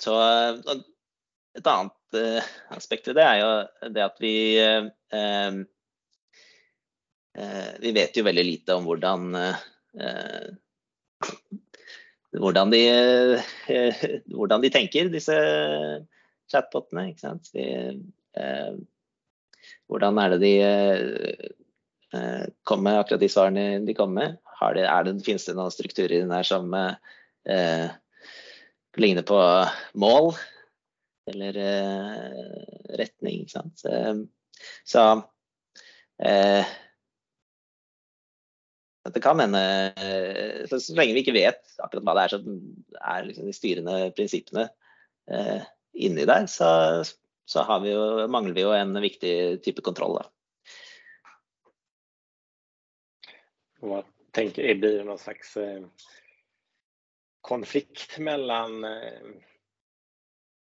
så 0.00 0.14
et 1.52 1.66
annet 1.68 2.16
aspekt 2.72 3.10
ved 3.10 3.18
det 3.18 3.26
er 3.26 3.40
jo 3.42 3.90
det 3.92 4.04
at 4.06 4.22
vi 4.24 4.32
uh, 4.56 5.58
Eh, 7.38 7.68
vi 7.80 7.92
vet 7.92 8.16
jo 8.16 8.24
veldig 8.26 8.44
lite 8.44 8.74
om 8.76 8.84
hvordan 8.84 9.34
eh, 9.34 10.48
hvordan 12.36 12.72
de, 12.72 12.80
eh, 13.72 14.02
hvordan 14.36 14.64
de 14.64 14.70
tenker, 14.72 15.08
disse 15.12 15.36
chatbotene. 16.52 17.08
Ikke 17.10 17.24
sant? 17.24 17.50
De, 17.56 17.64
hvordan 19.90 20.20
er 20.22 20.34
det 20.34 20.40
de 20.42 20.52
kommer 22.68 22.90
med 22.90 23.00
akkurat 23.00 23.22
de 23.22 23.30
svarene 23.32 23.66
de 23.86 23.96
kommer 23.96 24.18
med? 24.20 24.38
Har 24.60 24.76
det, 24.76 24.84
er 24.86 25.06
det, 25.06 25.16
finnes 25.26 25.46
det 25.48 25.56
noen 25.58 25.72
strukturer 25.74 26.14
i 26.16 26.22
den 26.22 26.34
her 26.34 26.46
som 26.46 26.68
eh, 26.76 27.88
ligner 29.00 29.24
på 29.26 29.38
mål 29.98 30.32
eller 31.32 31.58
eh, 31.62 32.62
retning? 33.00 33.42
Ikke 33.42 33.56
sant? 33.56 33.84
Så 34.86 35.06
eh, 36.22 36.72
det 39.10 39.22
kan 39.22 39.40
hende 39.42 39.62
eh, 39.96 40.62
så, 40.70 40.78
lenge 40.94 41.16
vi 41.16 41.24
ikke 41.24 41.34
vet 41.34 41.62
akkurat 41.82 42.04
hva 42.06 42.14
det 42.16 42.24
er 42.24 42.34
som 42.36 42.58
er 43.00 43.24
liksom 43.26 43.48
de 43.48 43.56
styrende 43.56 43.96
prinsippene 44.14 44.68
eh, 45.30 45.64
inni 45.92 46.24
der, 46.28 46.46
så, 46.46 47.04
så 47.44 47.64
vi 47.82 47.92
jo, 47.92 48.28
mangler 48.28 48.54
vi 48.56 48.64
jo 48.64 48.72
en 48.76 48.96
viktig 49.02 49.34
type 49.64 49.84
kontroll. 49.84 50.18
Da. 50.20 50.24
Hva 53.82 54.02
tenker 54.36 54.68
jeg 54.68 54.80
blir 54.80 55.02
noen 55.04 55.20
slags 55.20 55.56
eh, 55.60 55.82
konflikt 57.44 58.18
mellom 58.22 58.84
eh, 58.86 59.32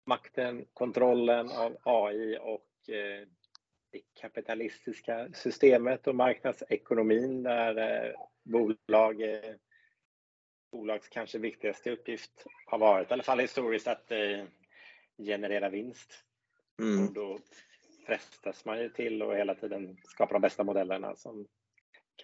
makten, 0.09 0.63
kontrollen 0.77 1.49
av 1.51 1.75
AI 1.89 2.37
og 2.39 2.93
eh, 2.93 3.25
det 3.89 4.03
kapitalistiske 4.21 5.15
systemet 5.33 6.05
og 6.07 6.19
marknadsekonomin 6.19 7.39
der 7.41 8.13
bolag, 8.45 9.23
bolags 10.71 11.09
kanskje 11.09 11.41
viktigste 11.41 11.95
oppgift 11.97 12.45
har 12.69 12.81
vært, 12.81 13.09
i 13.09 13.15
hvert 13.15 13.27
fall 13.27 13.41
historisk, 13.43 13.89
at 13.89 14.13
eh, 14.13 14.45
generera 15.25 15.69
vinst. 15.69 16.23
Mm. 16.81 17.07
Och 17.07 17.13
då 17.13 17.39
frestas 18.05 18.65
man 18.65 18.79
ju 18.79 18.89
till 18.89 19.21
att 19.21 19.35
hela 19.35 19.55
tiden 19.55 19.97
skapa 20.03 20.33
de 20.33 20.41
bästa 20.41 20.63
modellerna 20.63 21.15
som 21.15 21.47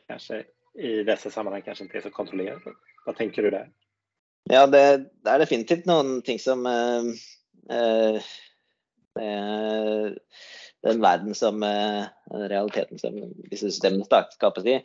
kanske 0.08 0.46
i 0.74 1.04
dessa 1.04 1.30
sammanhang 1.30 1.62
kanske 1.62 1.84
inte 1.84 1.98
är 1.98 2.02
så 2.02 2.10
kontrollerade. 2.10 2.74
Vad 3.06 3.16
tänker 3.16 3.42
du 3.44 3.50
där? 3.50 3.72
Ja, 4.44 4.68
det, 4.68 4.98
det 5.24 5.32
er 5.32 5.42
definitivt 5.42 5.88
noen 5.90 6.20
ting 6.22 6.40
som 6.40 6.66
eh, 6.66 7.02
eh, 7.74 8.22
den 10.86 11.02
verden 11.02 11.34
som 11.36 11.64
eh, 11.64 12.06
realiteten 12.30 13.00
som 13.00 13.18
disse 13.50 13.72
systemene 13.72 14.06
skapes 14.36 14.66
i, 14.66 14.76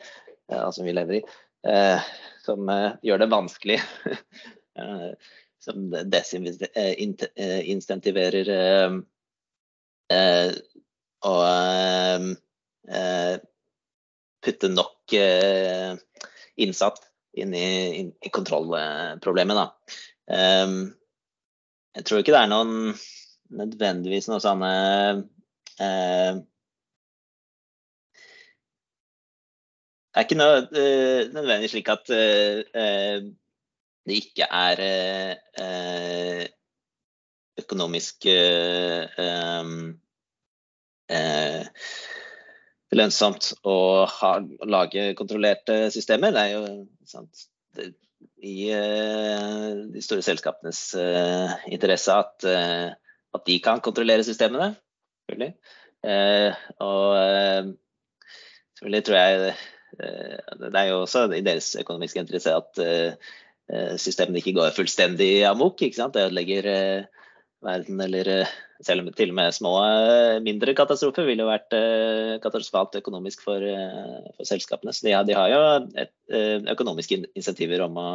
eh, 0.52 0.70
som 0.70 0.86
vi 0.86 0.94
lever 0.96 1.18
i, 1.18 1.22
eh, 1.68 2.00
som 2.40 2.72
gjør 3.02 3.20
det 3.20 3.28
vanskelig 3.34 3.80
som 5.60 5.90
desincentiverer 6.12 8.48
å 11.20 11.32
putte 14.40 14.68
nok 14.72 15.12
innsatt 16.60 17.00
inn 17.40 17.54
i, 17.54 17.66
inn 18.00 18.10
i 18.24 18.28
kontrollproblemet. 18.32 19.56
Da. 19.60 19.66
jeg 21.98 22.04
tror 22.08 22.18
ikke 22.22 22.34
det 22.34 22.40
er 22.40 22.50
noen 22.50 22.72
nødvendigvis 23.60 24.28
noe 24.30 24.40
sånne 24.42 24.72
det 30.10 30.18
er 30.18 30.24
ikke 30.26 30.40
noe, 30.40 30.56
nødvendigvis 31.30 31.72
slik 31.76 31.88
at 31.92 32.04
uh, 32.10 32.58
det 34.08 34.16
ikke 34.22 34.46
er 34.48 34.80
eh, 35.60 36.44
økonomisk 37.60 38.26
um, 39.20 39.72
lønnsomt 42.96 43.50
å 43.66 43.76
ha, 44.08 44.30
lage 44.64 45.10
kontrollerte 45.18 45.82
systemer. 45.92 46.32
Det 46.34 46.44
er 46.44 46.54
jo 46.54 46.62
sant, 47.10 47.42
det, 47.76 47.90
i 48.40 48.70
de 48.70 50.00
store 50.04 50.24
selskapenes 50.24 50.80
interesse 51.68 52.14
at, 52.14 52.46
at, 52.46 53.42
de 53.46 53.58
kan 53.64 53.82
kontrollere 53.84 54.24
systemene. 54.24 54.70
Selvfølgelig. 55.28 55.52
og 56.86 57.74
selvfølgelig 58.78 59.04
tror 59.06 59.18
jeg 59.20 59.52
Eh, 59.98 60.38
det 60.70 60.78
er 60.78 60.88
jo 60.90 61.00
også 61.04 61.26
i 61.34 61.42
deres 61.44 61.74
økonomiske 61.80 62.22
interesse 62.22 62.54
at 62.54 62.80
eh, 62.82 63.12
eh, 63.12 63.14
systemene 64.00 64.40
ikke 64.40 64.56
går 64.56 64.74
fullstendig 64.76 65.44
amok. 65.48 65.82
ikke 65.82 65.98
sant? 65.98 66.14
Det 66.16 66.26
ødelegger 66.28 66.68
verden, 67.60 68.00
eller 68.00 68.48
selv 68.80 69.04
om 69.04 69.10
til 69.12 69.30
og 69.30 69.36
med 69.36 69.52
små, 69.52 69.74
mindre 70.40 70.72
katastrofer 70.74 71.26
ville 71.28 71.44
jo 71.44 71.50
vært 71.50 71.74
katastrofalt 72.42 72.96
økonomisk 73.02 73.44
for, 73.44 73.60
for 74.38 74.48
selskapene. 74.48 74.94
Så 74.96 75.04
de 75.06 75.14
de 75.28 75.36
har, 75.36 75.52
jo 75.52 75.60
et, 76.00 76.14
økonomiske 76.72 77.20
insentiver 77.36 77.84
om 77.84 78.00
å 78.00 78.08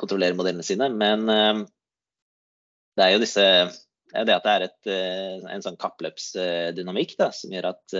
kontrollere 0.00 0.38
modellene 0.38 0.64
sine. 0.64 0.88
Men 0.88 1.28
det 2.96 3.04
er 3.04 3.12
jo 3.12 3.22
disse 3.22 3.46
det 4.14 4.34
at 4.38 4.46
det 4.46 4.52
er 4.54 4.64
et, 4.70 4.92
en 5.52 5.64
sånn 5.64 5.76
kappløpsdynamikk 5.76 7.18
da, 7.20 7.28
som 7.36 7.52
gjør 7.52 7.74
at 7.74 7.98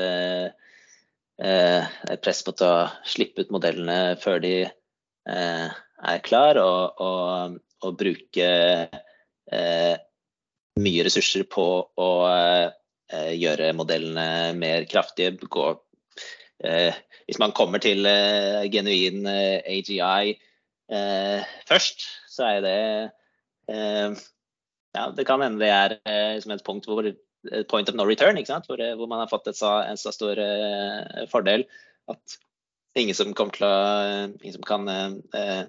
Eh, 1.42 1.86
et 2.12 2.22
press 2.22 2.44
på 2.46 2.54
å 2.62 2.74
slippe 3.10 3.42
ut 3.42 3.50
modellene 3.54 4.14
før 4.22 4.38
de 4.42 4.54
eh, 4.62 4.74
er 5.24 6.22
klar, 6.24 6.58
og, 6.60 7.00
og, 7.00 7.56
og 7.84 7.96
bruke 8.00 8.48
eh, 9.52 9.94
mye 10.80 11.06
ressurser 11.06 11.46
på 11.48 11.66
å 12.00 12.10
gjøre 13.14 13.74
modellene 13.76 14.54
mer 14.58 14.86
kraftige. 14.90 15.36
Gå, 15.38 15.66
hvis 17.28 17.38
man 17.38 17.52
kommer 17.54 17.82
til 17.84 18.08
genuin 18.72 19.28
AGI 19.28 20.32
først, 21.68 22.06
så 22.32 22.48
er 22.48 22.64
det 22.64 22.78
ja, 23.68 25.04
det 25.14 25.26
kan 25.28 25.44
hende 25.44 25.62
det 25.62 25.70
er 25.70 25.94
et 26.00 26.66
punkt 26.66 26.88
hvor 26.90 27.06
point 27.70 27.92
of 27.92 27.94
no 27.94 28.08
return, 28.08 28.40
hvor, 28.40 28.82
hvor, 28.96 29.06
man 29.06 29.22
har 29.22 29.30
fått 29.30 29.52
et 29.52 29.62
en 29.62 30.00
så 30.00 30.12
stor 30.16 30.40
fordel 31.30 31.68
at 32.10 32.38
ingen 32.98 33.16
som 33.16 33.32
å 33.34 33.48
Ingen 34.42 34.56
som 34.56 34.66
kan 34.66 34.88
eh, 34.88 35.64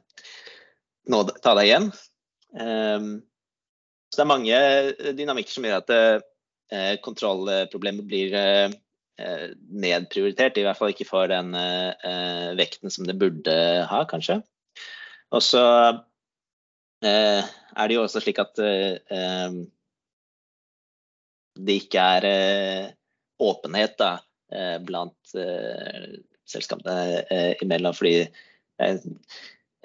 nå, 1.11 1.21
ta 1.43 1.55
deg 1.57 1.69
igjen. 1.69 1.91
Eh, 2.55 3.07
så 4.09 4.19
det 4.19 4.23
er 4.23 4.31
mange 4.31 4.59
dynamikker 5.17 5.55
som 5.55 5.67
gjør 5.67 5.81
at 5.81 5.93
eh, 5.95 6.95
kontrollproblemet 7.05 8.09
blir 8.09 8.35
nedprioritert. 9.15 10.57
I 10.59 10.65
hvert 10.65 10.79
fall 10.79 10.91
ikke 10.91 11.07
for 11.07 11.29
den 11.31 11.53
vekten 12.59 12.91
som 12.91 13.05
det 13.07 13.15
burde 13.15 13.53
ha, 13.87 14.01
kanskje. 14.09 14.41
Og 15.31 15.43
så 15.43 15.63
er 17.05 17.87
det 17.87 17.95
jo 17.95 18.01
også 18.03 18.19
slik 18.23 18.41
at 18.43 18.59
um, 18.59 19.61
det 21.55 21.79
ikke 21.81 22.05
er 22.17 22.27
eh, 22.29 22.87
åpenhet 23.43 23.97
da, 23.99 24.11
eh, 24.51 24.77
blant 26.53 26.89
eh, 27.31 27.53
imellom. 27.63 27.95
Fordi 27.95 28.17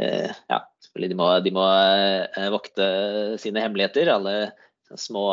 ja, 0.01 0.59
de 0.97 1.17
må, 1.17 1.27
de 1.45 1.53
må 1.55 1.65
vokte 2.53 2.87
sine 3.41 3.63
hemmeligheter. 3.65 4.11
Alle 4.13 4.53
små 4.99 5.27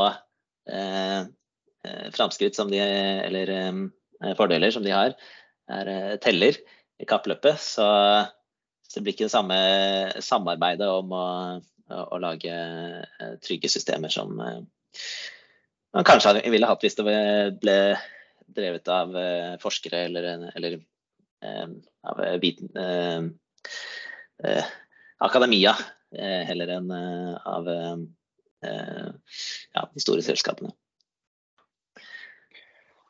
eh, 0.70 1.28
framskritt 2.14 2.56
som 2.56 2.72
de, 2.72 2.82
eller 2.82 3.54
eh, 3.54 4.34
fordeler 4.38 4.74
som 4.74 4.86
de 4.86 4.94
har, 4.94 5.16
er, 5.72 6.18
teller 6.24 6.58
i 7.00 7.08
kappløpet. 7.10 7.60
Så, 7.62 7.88
så, 8.84 8.98
det 8.98 9.06
blir 9.06 9.16
ikke 9.16 9.28
det 9.28 9.36
samme 9.36 9.58
samarbeidet 10.24 10.90
om 10.90 11.16
å, 11.16 11.26
å, 11.90 12.04
å 12.18 12.22
lage 12.22 12.54
trygge 13.46 13.72
systemer 13.72 14.14
som 14.14 14.38
eh, 14.44 14.62
man 15.96 16.06
kanskje 16.08 16.44
ville 16.52 16.68
hatt 16.70 16.84
hvis 16.84 16.98
det 17.00 17.08
ble 17.08 17.80
drevet 18.58 18.90
av 18.92 19.16
eh, 19.18 19.56
forskere 19.62 20.06
eller, 20.08 20.30
eller 20.56 20.78
eh, 20.78 20.86
av 22.08 22.40
viten, 22.40 22.70
eh, 24.44 24.66
akademia 25.18 25.76
heller 26.46 26.68
enn 26.68 26.92
av 27.46 27.68
ja, 29.74 29.90
de 29.94 30.00
store 30.00 30.22
selskapene. 30.22 30.72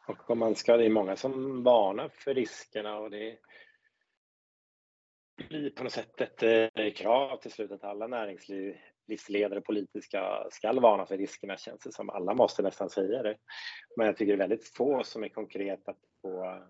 Och 0.07 0.29
om 0.29 0.39
man 0.39 0.55
ska, 0.55 0.77
det 0.77 0.85
är 0.85 0.89
många 0.89 1.15
som 1.15 1.63
varnar 1.63 2.09
för 2.09 2.33
riskerna 2.33 2.97
och 2.97 3.11
det 3.11 3.37
blir 5.49 5.69
på 5.69 5.83
något 5.83 5.93
sätt 5.93 6.21
ett 6.21 6.95
krav 6.95 7.37
till 7.37 7.51
slut 7.51 7.71
att 7.71 7.83
alla 7.83 8.07
næringslivsledere 8.07 8.81
livsledare 9.07 9.61
politiska 9.61 10.47
ska 10.51 10.67
varna 10.81 11.05
för 11.05 11.17
riskerna 11.17 11.57
det 11.83 11.91
som. 11.91 12.09
Alla 12.09 12.33
måste 12.33 12.61
nästan 12.61 12.89
säga 12.89 13.23
det. 13.23 13.37
Men 13.97 14.05
jag 14.05 14.17
tycker 14.17 14.37
det 14.37 14.43
är 14.43 14.49
väldigt 14.49 14.67
få 14.67 15.03
som 15.03 15.23
är 15.23 15.29
konkreta 15.29 15.93
på 16.21 16.61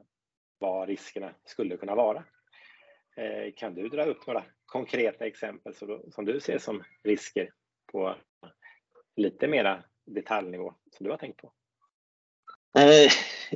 vad 0.60 0.88
riskerna 0.88 1.34
skulle 1.46 1.78
kunna 1.78 1.96
vara. 1.96 2.24
Eh, 3.16 3.54
kan 3.56 3.76
du 3.76 3.90
dra 3.90 4.06
upp 4.06 4.28
några 4.28 4.44
konkreta 4.66 5.26
exempel 5.26 5.74
som 6.12 6.26
du 6.26 6.40
ser 6.40 6.58
som 6.58 6.84
risker 7.04 7.52
på 7.92 8.16
lite 9.16 9.48
mera 9.48 9.84
detaljnivå 10.06 10.74
som 10.98 11.04
du 11.04 11.10
har 11.10 11.18
tänkt 11.18 11.42
på? 11.42 11.52
Uh, 12.78 13.10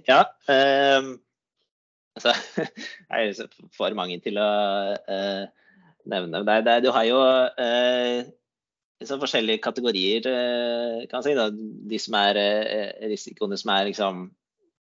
ja. 0.06 0.36
Uh, 0.50 1.18
altså, 2.16 2.34
det 3.10 3.18
er 3.18 3.50
for 3.78 3.94
mange 3.94 4.20
til 4.20 4.40
å 4.42 4.52
uh, 4.98 5.46
nevne. 6.06 6.44
Det, 6.48 6.62
det, 6.66 6.80
du 6.86 6.90
har 6.96 7.06
jo 7.06 7.20
liksom 9.02 9.22
forskjellige 9.22 9.62
kategorier, 9.64 10.28
eh, 10.30 11.08
kan 11.10 11.24
si. 11.24 11.34
Da. 11.38 11.50
De 11.52 12.00
som 12.00 12.18
er 12.20 12.40
eh, 12.42 13.10
risikoene 13.10 13.58
som 13.58 13.74
er 13.74 13.90
liksom 13.90 14.28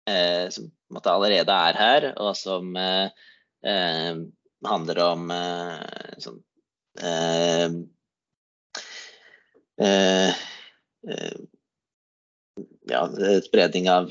eh, 0.09 0.49
Som 0.55 0.71
allerede 1.05 1.53
er 1.53 1.79
her, 1.79 2.07
og 2.17 2.37
som 2.37 2.77
handler 4.65 5.01
om 5.05 5.31
sånn 6.23 6.39
ja, 12.89 13.03
spredning 13.45 13.89
av 13.93 14.09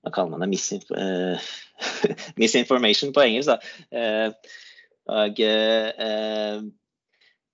Hva 0.00 0.10
kaller 0.14 0.30
man 0.30 0.40
det? 0.44 0.50
Misinf 0.54 0.86
misinformation 2.40 3.12
på 3.16 3.24
engelsk. 3.26 3.50
Da. 3.50 3.58
og 5.10 5.34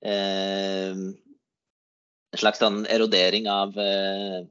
Eh, 0.07 0.90
en 0.92 2.38
slags 2.40 2.61
sånn 2.61 2.83
erodering 2.92 3.49
av 3.49 3.77
eh, 3.81 4.42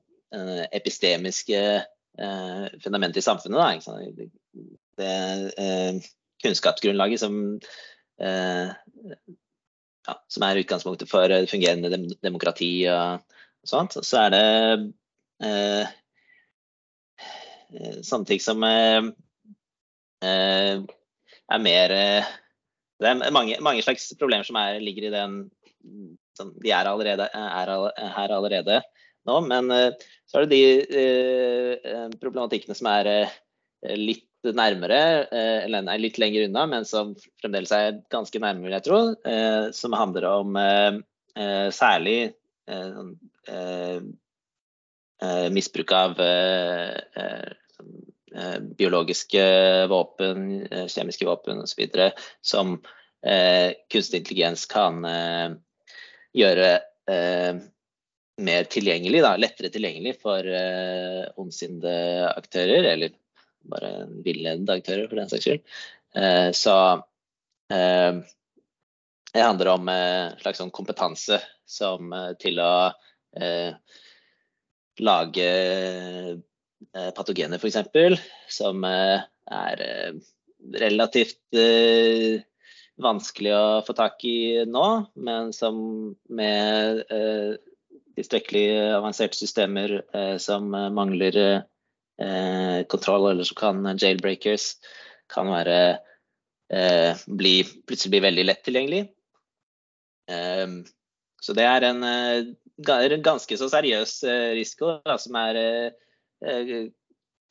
epistemiske 0.71 1.61
eh, 2.19 2.65
fundamentet 2.83 3.21
i 3.21 3.25
samfunnet. 3.25 3.59
Da, 3.59 3.99
det, 4.17 4.29
det 4.99 6.01
kunnskapsgrunnlaget 6.43 7.19
som, 7.19 7.59
ja, 8.19 10.15
som 10.31 10.45
er 10.45 10.61
utgangspunktet 10.61 11.09
for 11.09 11.31
fungerende 11.49 11.89
dem 11.91 12.07
demokrati 12.23 12.87
og, 12.91 13.23
og 13.63 13.71
sånt. 13.71 13.97
Så 14.05 14.19
er 14.25 14.29
det 14.35 14.45
eh, 15.47 15.85
sånne 18.05 18.29
ting 18.29 18.41
som 18.43 18.63
eh, 18.67 19.03
er 20.25 21.61
mer 21.61 21.95
det 22.95 23.11
er 23.11 23.31
mange, 23.35 23.57
mange 23.63 23.83
slags 23.83 24.07
problemer 24.19 24.47
som 24.47 24.55
er, 24.59 24.79
ligger 24.79 25.09
i 25.09 25.13
den 25.13 25.31
som 26.35 26.51
De 26.63 26.71
er, 26.71 26.87
allerede, 26.89 27.27
er 27.31 27.71
her 28.15 28.33
allerede 28.35 28.81
nå, 29.29 29.39
men 29.49 29.71
eh, 29.73 29.91
så 30.29 30.39
er 30.39 30.45
det 30.45 30.55
de 30.55 31.01
eh, 31.01 32.15
problematikkene 32.21 32.77
som 32.77 32.89
er 32.91 33.11
eh, 33.11 33.35
litt 33.97 34.23
nærmere, 34.45 35.25
eller 35.33 35.81
nei, 35.87 35.95
litt 36.03 36.19
lenger 36.21 36.43
unna, 36.45 36.67
men 36.69 36.83
som 36.85 37.15
fremdeles 37.41 37.71
er 37.73 37.95
ganske 38.13 38.37
nærme, 38.37 38.61
vil 38.61 38.75
jeg 38.75 38.85
tro. 38.85 38.99
Som 39.73 39.95
handler 39.97 40.27
om 40.29 40.59
særlig 41.73 42.19
misbruk 45.55 45.95
av 45.97 46.21
biologiske 48.77 49.47
våpen, 49.89 50.45
kjemiske 50.93 51.25
våpen 51.25 51.65
osv. 51.65 51.81
som 52.45 52.77
kunstig 53.25 54.21
intelligens 54.21 54.69
kan 54.69 55.01
gjøre 56.37 56.69
mer 58.37 58.67
tilgjengelig, 58.71 59.21
da, 59.23 59.35
lettere 59.39 59.71
tilgjengelig 59.71 60.17
for 60.23 60.47
uh, 60.47 61.23
ondsinnede 61.39 62.31
aktører, 62.33 62.87
eller 62.91 63.13
bare 63.71 63.91
villedende 64.25 64.75
aktører, 64.75 65.07
for 65.09 65.19
den 65.19 65.31
saks 65.31 65.47
skyld. 65.47 65.63
Uh, 66.15 66.49
så 66.55 66.77
uh, 67.73 68.23
det 69.35 69.43
handler 69.43 69.71
om 69.73 69.91
en 69.91 70.35
slags 70.39 70.61
sånn 70.61 70.73
kompetanse 70.75 71.41
som 71.67 72.13
til 72.39 72.59
å 72.63 72.91
lage 75.03 75.47
patogener, 77.17 77.59
f.eks., 77.59 78.21
som 78.47 78.85
er 78.87 79.81
relativt 80.79 81.57
vanskelig 83.03 83.51
å 83.57 83.65
få 83.83 83.97
tak 83.97 84.23
i 84.29 84.63
nå, 84.71 84.85
men 85.19 85.51
som 85.57 85.75
med 86.31 87.03
tilstrekkelig 88.15 88.65
avanserte 88.95 89.37
systemer 89.37 89.97
eh, 90.15 90.35
som 90.41 90.69
mangler 90.71 91.37
eh, 91.41 92.79
kontroll, 92.91 93.29
eller 93.31 93.47
så 93.47 93.55
kan 93.59 93.83
jailbreakers 93.95 94.75
kan 95.31 95.49
være 95.51 95.79
eh, 96.73 97.23
bli, 97.27 97.55
plutselig 97.87 98.15
bli 98.15 98.23
veldig 98.27 98.45
lett 98.47 98.63
tilgjengelig. 98.67 99.01
Eh, 100.31 100.67
så 101.45 101.53
det 101.53 101.65
er 101.69 101.89
en, 101.91 102.01
en 102.01 103.25
ganske 103.25 103.57
så 103.59 103.67
seriøs 103.69 104.17
risiko 104.57 104.95
da, 105.05 105.19
som 105.21 105.35
er 105.37 105.59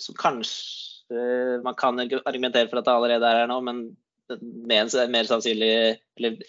som 0.02 0.16
kanskje 0.18 1.60
man 1.62 1.76
kan 1.78 2.02
argumentere 2.02 2.66
for 2.66 2.80
at 2.80 2.88
det 2.88 2.94
allerede 2.96 3.28
er 3.28 3.44
her 3.44 3.52
nå, 3.52 3.60
men 3.62 3.84
med 4.42 4.80
en 4.80 5.12
mer 5.12 5.28
sannsynlig 5.28 5.70
eller 6.18 6.40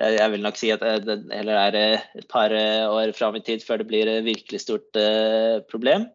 jeg 0.00 0.30
vil 0.32 0.42
nok 0.42 0.56
si 0.58 0.70
at 0.72 0.82
det 1.04 1.18
heller 1.30 1.58
er 1.58 1.76
eh, 1.78 2.06
et 2.18 2.28
par 2.30 2.52
eh, 2.54 2.88
år 2.88 3.12
fram 3.16 3.36
i 3.38 3.42
tid 3.44 3.64
før 3.66 3.82
det 3.82 3.88
blir 3.90 4.08
et 4.10 4.24
virkelig 4.24 4.62
stort 4.64 4.96
eh, 4.98 5.60
problem. 5.68 6.08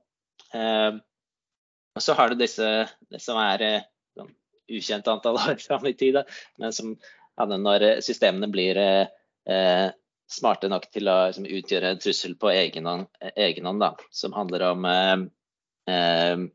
Og 0.57 2.03
så 2.03 2.15
har 2.17 2.29
du 2.29 2.39
disse 2.39 2.65
det 3.11 3.19
som 3.19 3.39
er 3.41 3.63
uh, 4.21 4.27
ukjent 4.71 5.07
antall 5.11 5.39
år 5.47 5.57
fram 5.59 5.85
i 5.89 5.95
tid, 5.97 6.19
men 6.61 6.73
som 6.73 6.93
når 7.37 7.99
systemene 8.05 8.49
blir 8.49 8.77
smarte 10.27 10.69
nok 10.69 10.87
til 10.91 11.09
å 11.09 11.17
liksom, 11.29 11.47
utgjøre 11.47 11.91
en 11.93 12.01
trussel 12.01 12.35
på 12.39 12.51
egen 12.53 12.87
hånd, 12.89 13.81
da, 13.81 13.91
som 14.11 14.35
handler 14.37 14.65
om 14.71 14.87
eh, 14.87 16.45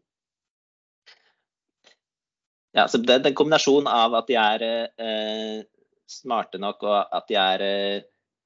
ja, 2.73 2.89
så 2.89 3.01
det, 3.01 3.15
er 3.15 3.31
en 3.31 3.37
kombinasjon 3.37 3.89
av 3.91 4.17
at 4.21 4.29
de 4.29 4.37
er 4.41 4.67
eh, 4.69 5.63
smarte 6.13 6.61
nok, 6.61 6.83
og 6.87 7.17
at 7.17 7.29
de 7.29 7.37
er, 7.41 7.65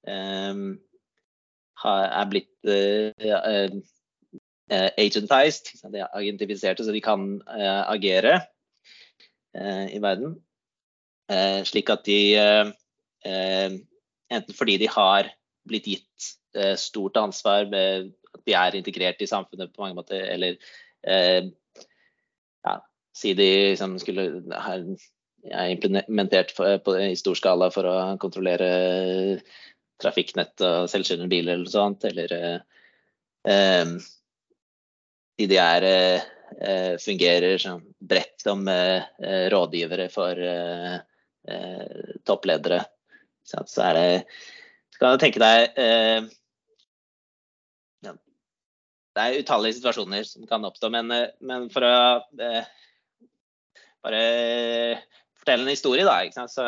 eh, 0.07 0.57
er 1.87 2.31
blitt 2.31 2.71
eh, 2.71 3.71
agentized, 4.99 5.73
de 5.93 6.03
er 6.03 6.15
agentifiserte, 6.17 6.85
så 6.85 6.95
de 6.95 7.03
kan 7.05 7.43
agere 7.47 8.41
i 9.57 10.01
verden. 10.03 10.35
Slik 11.65 11.91
at 11.91 12.05
de 12.07 12.19
Enten 14.27 14.55
fordi 14.59 14.77
de 14.83 14.89
har 14.91 15.31
blitt 15.67 15.87
gitt 15.87 16.27
stort 16.79 17.17
ansvar, 17.17 17.65
med, 17.71 18.11
at 18.35 18.43
de 18.47 18.53
er 18.59 18.77
integrert 18.79 19.23
i 19.23 19.27
samfunnet 19.31 19.73
på 19.73 19.83
mange 19.83 19.95
måter, 19.95 20.27
eller 20.35 20.59
ja, 22.67 22.75
si 23.17 23.35
de 23.39 23.49
liksom 23.71 23.99
skulle 24.03 24.43
er 25.51 25.73
implementert 25.73 26.53
på, 26.57 26.97
i 26.99 27.17
stor 27.19 27.39
skala 27.39 27.71
for 27.75 27.89
å 27.89 27.97
kontrollere 28.23 28.69
trafikknett 30.03 30.61
og 30.65 30.91
selvkjørende 30.93 31.31
biler 31.31 31.57
eller 31.57 31.73
sånt. 31.73 32.05
Eller 32.09 32.35
eh, 33.47 33.95
de 35.37 35.59
eh, 35.59 36.97
fungerer 37.03 37.59
som 37.63 37.83
bredt 37.99 38.43
som 38.43 38.67
eh, 38.69 39.03
rådgivere 39.53 40.09
for 40.13 40.41
eh, 40.41 40.97
eh, 41.49 42.15
toppledere. 42.25 42.83
Så, 43.47 43.63
så 43.71 43.91
er 43.91 43.95
det 43.95 44.09
Så 44.91 44.99
kan 44.99 45.15
du 45.15 45.23
tenke 45.23 45.39
deg 45.43 45.77
eh, 45.79 46.25
ja, 48.03 48.15
Det 49.15 49.23
er 49.23 49.43
utallige 49.45 49.79
situasjoner 49.79 50.27
som 50.27 50.47
kan 50.49 50.65
oppstå, 50.67 50.91
men, 50.91 51.13
men 51.41 51.69
for 51.71 51.87
å 51.87 51.95
bare 54.07 55.01
fortelle 55.47 55.63
en 55.63 55.71
historie, 55.71 56.05
da. 56.07 56.17
Ikke? 56.27 56.49
Så, 56.51 56.67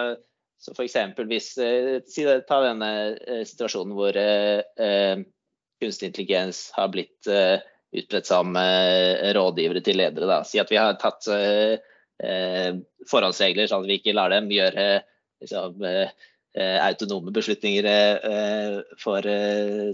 så 0.58 0.74
f.eks. 0.76 0.96
hvis 1.26 1.50
eh, 1.58 2.38
Ta 2.46 2.60
denne 2.62 2.92
eh, 3.26 3.42
situasjonen 3.46 3.96
hvor 3.98 4.16
eh, 4.16 4.62
eh, 4.78 5.24
kunstig 5.82 6.12
intelligens 6.12 6.68
har 6.76 6.90
blitt 6.94 7.26
eh, 7.26 7.58
utbredt 7.98 8.28
som 8.28 8.54
eh, 8.56 9.32
rådgivere 9.34 9.82
til 9.82 9.98
ledere. 9.98 10.30
Da. 10.30 10.42
Si 10.46 10.60
at 10.62 10.70
vi 10.70 10.78
har 10.78 10.98
tatt 11.00 11.26
forholdsregler 12.18 13.68
sånn 13.70 13.84
at 13.84 13.86
vi 13.86 14.00
ikke 14.00 14.12
lar 14.16 14.32
dem 14.32 14.48
gjøre 14.50 15.04
liksom, 15.38 15.84
autonome 16.58 17.30
beslutninger 17.30 17.86
for 18.98 19.22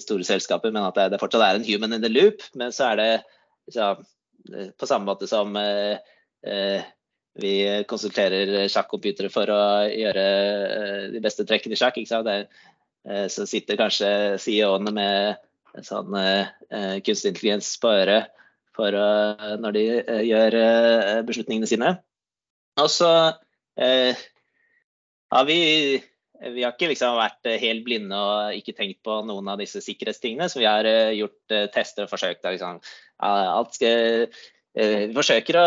store 0.01 0.25
selskaper, 0.25 0.73
men 0.73 0.87
at 0.89 0.97
det, 1.13 1.19
fortsatt 1.21 1.45
er 1.45 1.59
en 1.59 1.67
human 1.69 1.93
in 1.93 2.01
the 2.01 2.09
loop. 2.09 2.41
Men 2.57 2.73
så 2.73 2.95
er 2.95 2.97
det 3.03 3.11
liksom, 3.69 4.09
på 4.81 4.89
samme 4.89 5.05
måte 5.11 5.29
som 5.29 5.53
vi 7.35 7.55
konsulterer 7.91 8.69
sjakkcomputere 8.71 9.31
for 9.33 9.51
å 9.51 9.63
gjøre 9.91 10.25
eh, 10.25 11.03
de 11.15 11.23
beste 11.23 11.47
trekkene 11.49 11.75
i 11.75 11.81
sjakk. 11.81 11.99
Der, 12.27 12.47
eh, 13.09 13.27
så 13.33 13.47
sitter 13.51 13.81
kanskje 13.81 14.11
CEO-ene 14.43 14.95
med 14.95 15.83
sånn 15.83 16.15
eh, 16.21 16.47
kunstig 17.03 17.33
intelligens 17.33 17.73
på 17.83 17.91
øret 17.91 18.31
for 18.75 18.95
å, 18.99 19.09
når 19.63 19.75
de 19.75 19.83
gjør 20.27 20.55
beslutningene 21.27 21.69
sine. 21.71 21.93
Og 22.83 22.89
så 22.91 23.11
har 23.79 25.47
vi 25.47 25.59
vi 26.45 26.65
har 26.65 26.75
ikke 26.75 26.89
liksom 26.91 27.15
vært 27.15 27.47
helt 27.63 27.85
blinde 27.87 28.19
og 28.19 28.57
ikke 28.59 28.75
tenkt 28.75 28.99
på 29.07 29.21
noen 29.29 29.47
av 29.53 29.61
disse 29.63 29.79
sikkerhetstingene. 29.79 30.49
Så 30.51 30.59
vi 30.59 30.67
har 30.67 30.89
gjort 31.15 31.55
tester 31.73 32.09
og 32.09 32.11
forsøkt. 32.11 32.43
Liksom, 32.43 32.83
alt 33.23 33.79
skal 33.79 34.27
Eh, 34.27 34.45
vi 34.75 35.15
forsøker 35.15 35.57
å 35.59 35.67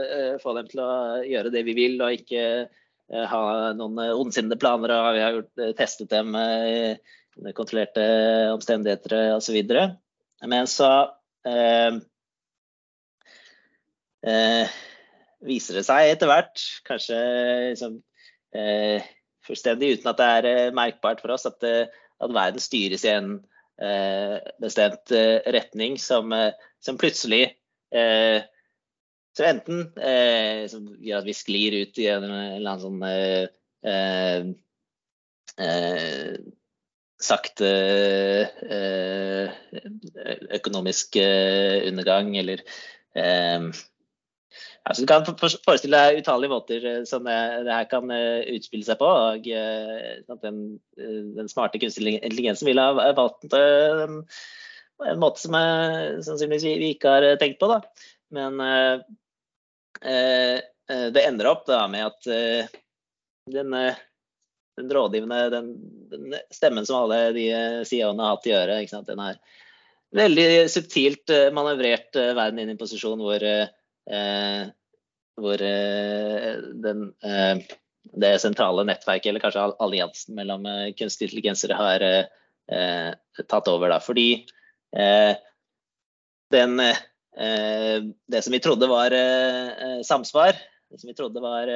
eh, 0.00 0.34
få 0.40 0.54
dem 0.56 0.68
til 0.70 0.80
å 0.80 0.92
gjøre 1.28 1.52
det 1.52 1.62
vi 1.66 1.74
vil, 1.76 1.98
og 2.00 2.14
ikke 2.16 2.42
eh, 2.64 3.26
ha 3.28 3.72
noen 3.76 4.00
ondsinnede 4.16 4.56
planer. 4.60 4.94
og 4.96 5.16
Vi 5.16 5.24
har 5.24 5.36
gjort, 5.36 5.64
testet 5.76 6.12
dem 6.12 6.32
under 6.36 7.56
kontrollerte 7.56 8.06
omstendigheter 8.54 9.34
osv. 9.34 9.58
Men 10.48 10.70
så 10.72 10.90
eh, 11.48 11.98
eh, 14.24 14.78
viser 15.44 15.80
det 15.80 15.84
seg 15.90 16.14
etter 16.14 16.32
hvert, 16.32 16.64
kanskje 16.88 17.20
liksom, 17.74 18.00
eh, 18.56 19.04
fullstendig 19.44 19.98
uten 19.98 20.14
at 20.14 20.22
det 20.22 20.30
er 20.38 20.74
merkbart 20.76 21.20
for 21.20 21.36
oss, 21.36 21.44
at, 21.48 21.60
at 21.60 22.32
verden 22.32 22.62
styres 22.62 23.04
i 23.04 23.12
en 23.12 23.36
bestemt 24.56 25.12
retning 25.52 25.98
som, 26.00 26.32
som 26.80 26.96
plutselig 26.96 27.42
Eh, 27.44 27.65
så 29.36 29.44
enten 29.44 29.82
eh, 30.00 30.64
som 30.72 30.86
gjør 30.96 31.20
at 31.20 31.26
vi 31.28 31.34
sklir 31.36 31.74
ut 31.82 31.98
i 32.00 32.06
en 32.08 32.24
eller 32.24 32.70
annen 32.70 32.80
sånn 32.80 33.02
eh, 33.04 34.46
eh, 35.60 36.38
sakte 37.26 37.68
eh, 38.76 39.52
økonomisk 40.56 41.18
eh, 41.20 41.84
undergang, 41.88 42.32
eller 42.40 42.64
altså 44.86 45.02
Du 45.02 45.06
kan 45.08 45.24
forestille 45.24 46.00
deg 46.00 46.20
utallige 46.20 46.52
måter 46.52 46.82
som 47.08 47.24
det, 47.24 47.36
det 47.64 47.72
her 47.72 47.86
kan 47.88 48.12
utspille 48.12 48.84
seg 48.84 49.00
på. 49.00 49.08
og 49.08 49.48
Den, 50.44 50.58
den 50.96 51.48
smarte 51.48 51.80
kunstige 51.80 52.20
intelligensen 52.20 52.68
ville 52.68 52.84
ha 52.84 53.14
valgt 53.16 53.48
en 55.04 55.12
en 55.16 55.20
måte 55.20 55.42
som 55.42 55.56
jeg, 55.56 56.22
sannsynligvis 56.24 56.66
vi 56.66 56.90
ikke 56.94 57.12
har 57.16 57.28
tenkt 57.40 57.60
på. 57.60 57.68
Da. 57.70 57.80
Men 58.36 58.60
eh, 58.60 59.04
eh, 60.02 60.56
eh 60.90 61.06
det 61.12 61.26
ender 61.26 61.50
opp 61.50 61.66
da, 61.68 61.84
med 61.90 62.06
at 62.06 62.28
eh, 62.30 62.72
den, 63.52 63.74
eh, 63.74 63.98
den, 64.76 64.90
rådgivende, 64.90 65.50
den, 65.50 65.70
den, 66.10 66.34
stemmen 66.54 66.86
som 66.86 67.04
alle 67.04 67.30
de 67.36 67.46
CEO-ene 67.84 68.22
har 68.22 68.36
hatt 68.36 68.48
i 68.48 68.56
øret, 68.56 68.96
den 69.06 69.22
er 69.22 69.40
veldig 70.16 70.48
subtilt 70.70 71.32
manøvrert 71.52 72.14
verden 72.14 72.60
inn 72.62 72.70
i 72.70 72.76
en 72.76 72.80
posisjon 72.80 73.20
hvor 73.20 73.42
hvor 75.36 75.60
den, 75.60 77.00
det 78.22 78.30
sentrale 78.40 78.84
nettverket, 78.86 79.26
eller 79.28 79.42
kanskje 79.42 79.64
alliansen 79.82 80.36
mellom 80.38 80.68
kunstig 80.96 81.26
intelligensere, 81.26 81.76
har 81.76 82.04
tatt 83.50 83.68
over. 83.68 83.90
Da. 83.90 83.98
Fordi 84.00 84.46
den, 86.52 86.78
det 86.78 88.40
som 88.44 88.54
vi 88.54 88.60
trodde 88.64 88.88
var 88.88 89.12
samsvar, 90.06 90.56
det 90.90 91.00
som 91.02 91.10
vi 91.10 91.16
trodde 91.18 91.42
var 91.42 91.72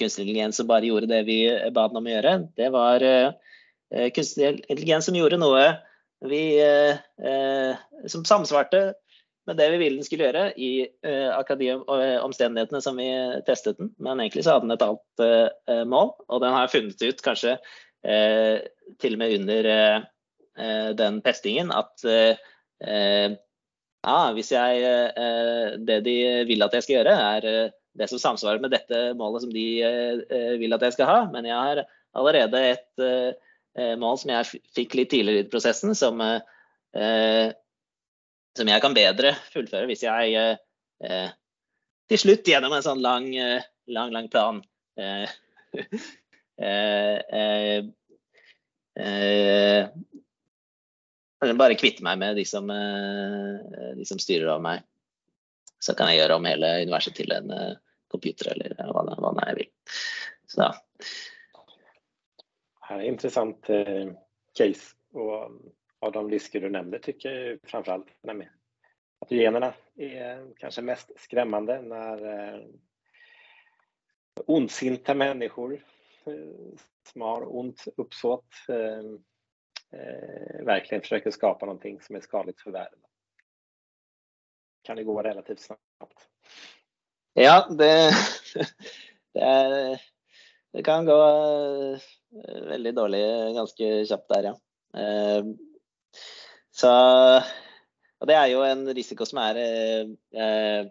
kunstig 0.00 0.24
intelligens 0.24 0.56
som 0.56 0.66
bare 0.70 0.88
gjorde 0.88 1.10
det 1.10 1.22
vi 1.28 1.38
ba 1.74 1.86
den 1.90 2.00
om 2.00 2.08
å 2.08 2.14
gjøre, 2.14 2.34
det 2.56 2.72
var 2.74 3.04
kunstig 4.16 4.64
intelligens 4.64 5.10
som 5.10 5.18
gjorde 5.18 5.40
noe 5.42 5.66
vi, 6.28 6.60
eh, 7.18 7.76
som 8.06 8.24
samsvarte 8.24 8.94
med 9.46 9.56
det 9.58 9.68
vi 9.72 9.78
ville 9.80 9.98
den 9.98 10.06
skulle 10.06 10.28
gjøre 10.28 10.44
i 10.54 10.72
eh, 11.02 12.18
omstendighetene 12.22 12.82
som 12.84 12.98
vi 13.00 13.08
testet 13.46 13.80
den. 13.80 13.90
Men 13.98 14.22
egentlig 14.22 14.44
så 14.46 14.56
hadde 14.56 14.68
den 14.68 14.76
et 14.76 14.84
annet 14.86 15.24
eh, 15.26 15.82
mål, 15.88 16.12
og 16.28 16.44
den 16.44 16.54
har 16.54 16.70
funnet 16.70 17.02
ut 17.02 17.24
kanskje 17.26 17.56
eh, 18.06 18.62
til 19.02 19.16
og 19.16 19.22
med 19.22 19.34
under 19.40 19.70
eh, 19.72 20.04
den 20.52 21.22
pestingen 21.24 21.70
at 21.72 22.02
eh, 22.04 23.36
ah, 24.04 24.32
hvis 24.36 24.50
jeg 24.52 24.82
Det 25.80 25.96
de 26.04 26.16
vil 26.44 26.64
at 26.66 26.74
jeg 26.76 26.84
skal 26.84 26.96
gjøre, 26.98 27.14
er 27.36 27.70
det 27.96 28.08
som 28.10 28.20
samsvarer 28.20 28.60
med 28.60 28.74
dette 28.74 29.00
målet 29.16 29.46
som 29.46 29.54
de 29.54 29.64
vil 30.60 30.76
at 30.76 30.84
jeg 30.84 30.96
skal 30.98 31.08
ha, 31.08 31.18
men 31.32 31.48
jeg 31.48 31.56
har 31.56 31.84
allerede 32.12 32.60
et 32.74 33.38
Eh, 33.78 33.94
mål 33.96 34.18
som 34.20 34.30
jeg 34.34 34.60
fikk 34.76 34.94
litt 34.98 35.10
tidligere 35.14 35.46
i 35.46 35.48
prosessen, 35.48 35.94
som, 35.96 36.20
eh, 36.20 37.52
som 38.56 38.68
jeg 38.68 38.82
kan 38.84 38.96
bedre 38.96 39.32
fullføre 39.54 39.88
hvis 39.88 40.04
jeg 40.04 40.34
eh, 40.36 41.30
til 42.12 42.18
slutt 42.20 42.48
gjennom 42.48 42.72
en 42.76 42.84
sånn 42.84 43.00
lang, 43.00 43.30
lang, 43.88 44.12
lang 44.12 44.28
plan 44.32 44.60
bare 51.58 51.78
kvitte 51.78 52.04
meg 52.06 52.20
med 52.20 52.36
de 52.38 52.44
som, 52.46 52.68
de 52.70 54.04
som 54.06 54.20
styrer 54.22 54.46
over 54.48 54.62
meg. 54.62 54.84
Så 55.82 55.96
kan 55.98 56.12
jeg 56.12 56.20
gjøre 56.20 56.36
om 56.38 56.46
hele 56.46 56.68
universet 56.84 57.16
til 57.18 57.32
en 57.34 57.50
computer 58.12 58.52
eller 58.52 58.76
hva, 58.78 59.02
hva 59.18 59.46
jeg 59.48 59.56
vil. 59.58 59.70
Så 60.52 60.74
här 62.80 63.00
är 63.00 63.02
interessant 63.02 63.70
eh, 63.70 64.12
case 64.58 64.96
Og 65.12 65.60
av 66.00 66.12
de 66.12 66.30
risker 66.30 66.60
du 66.60 66.70
nämnde 66.70 66.98
tycker 66.98 67.30
jag 67.30 67.58
framförallt 67.62 68.08
med 68.22 68.48
At 69.20 69.32
generna 69.32 69.74
er 69.96 70.54
kanskje 70.58 70.82
mest 70.82 71.12
skremmende 71.20 71.76
når 71.82 72.24
ondsinte 74.50 75.14
mennesker 75.14 75.72
eh, 76.26 76.72
som 77.12 77.20
har 77.20 77.46
ondt 77.56 77.86
uppsåt 77.96 78.64
eh, 78.68 78.76
eh, 78.76 79.12
verkligen 80.64 81.02
försöker 81.02 81.30
skapa 81.30 81.66
någonting 81.66 82.00
som 82.00 82.16
är 82.16 82.20
skadligt 82.20 82.60
för 82.60 82.70
världen. 82.70 82.98
Kan 84.82 84.96
det 84.96 85.04
gå 85.04 85.22
relativt 85.22 85.60
snabbt? 85.60 86.28
Ja, 87.34 87.66
det, 87.70 88.10
det, 89.32 89.40
er, 89.40 90.00
det 90.72 90.82
kan 90.82 91.06
gå 91.06 91.18
Eh, 92.32 92.62
veldig 92.68 92.94
dårlig 92.96 93.22
ganske 93.56 93.90
kjapt 94.08 94.30
der, 94.32 94.48
ja. 94.48 94.54
Eh, 95.00 95.44
så 96.72 96.92
Og 98.22 98.28
det 98.30 98.36
er 98.38 98.46
jo 98.52 98.62
en 98.64 98.86
risiko 98.94 99.26
som 99.26 99.40
er 99.42 99.58
eh, 99.58 100.84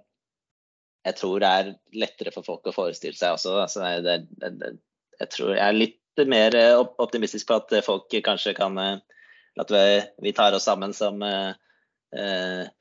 Jeg 1.05 1.17
tror 1.17 1.39
det 1.41 1.49
er 1.49 1.71
lettere 1.97 2.33
for 2.35 2.45
folk 2.45 2.67
å 2.69 2.75
forestille 2.75 3.17
seg 3.17 3.33
også. 3.33 3.55
Altså 3.63 3.87
det, 4.05 4.19
det, 4.37 4.75
jeg 5.17 5.33
tror 5.33 5.55
jeg 5.55 5.63
er 5.65 5.79
litt 5.79 6.00
mer 6.27 6.55
optimistisk 7.01 7.47
på 7.47 7.59
at 7.61 7.73
folk 7.85 8.11
kanskje 8.23 8.53
kan 8.57 8.77
At 9.59 9.71
vi, 9.71 10.31
tar 10.31 10.53
oss 10.55 10.63
sammen 10.63 10.93
som 10.93 11.23
eh, 11.23 12.71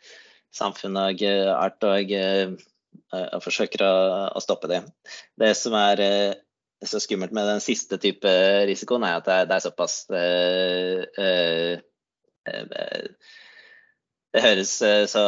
samfunn 0.54 0.96
og 0.98 1.22
art 1.24 1.82
og, 1.86 2.12
og 3.12 3.42
forsøker 3.42 3.82
å, 3.82 3.94
å, 4.34 4.42
stoppe 4.42 4.70
det. 4.70 4.80
Det 5.38 5.50
som 5.58 5.74
er 5.78 6.02
så 6.86 7.00
skummelt 7.00 7.32
med 7.32 7.48
den 7.48 7.60
siste 7.60 7.98
type 8.00 8.30
risikoen, 8.68 9.04
er 9.04 9.18
at 9.18 9.26
det 9.26 9.36
er, 9.36 9.48
det 9.50 9.56
er 9.56 9.64
såpass 9.66 9.96
eh, 10.16 11.04
eh, 11.20 11.78
eh 12.48 13.36
Det 14.30 14.42
høres 14.44 14.72
eh, 14.86 15.04
så 15.10 15.22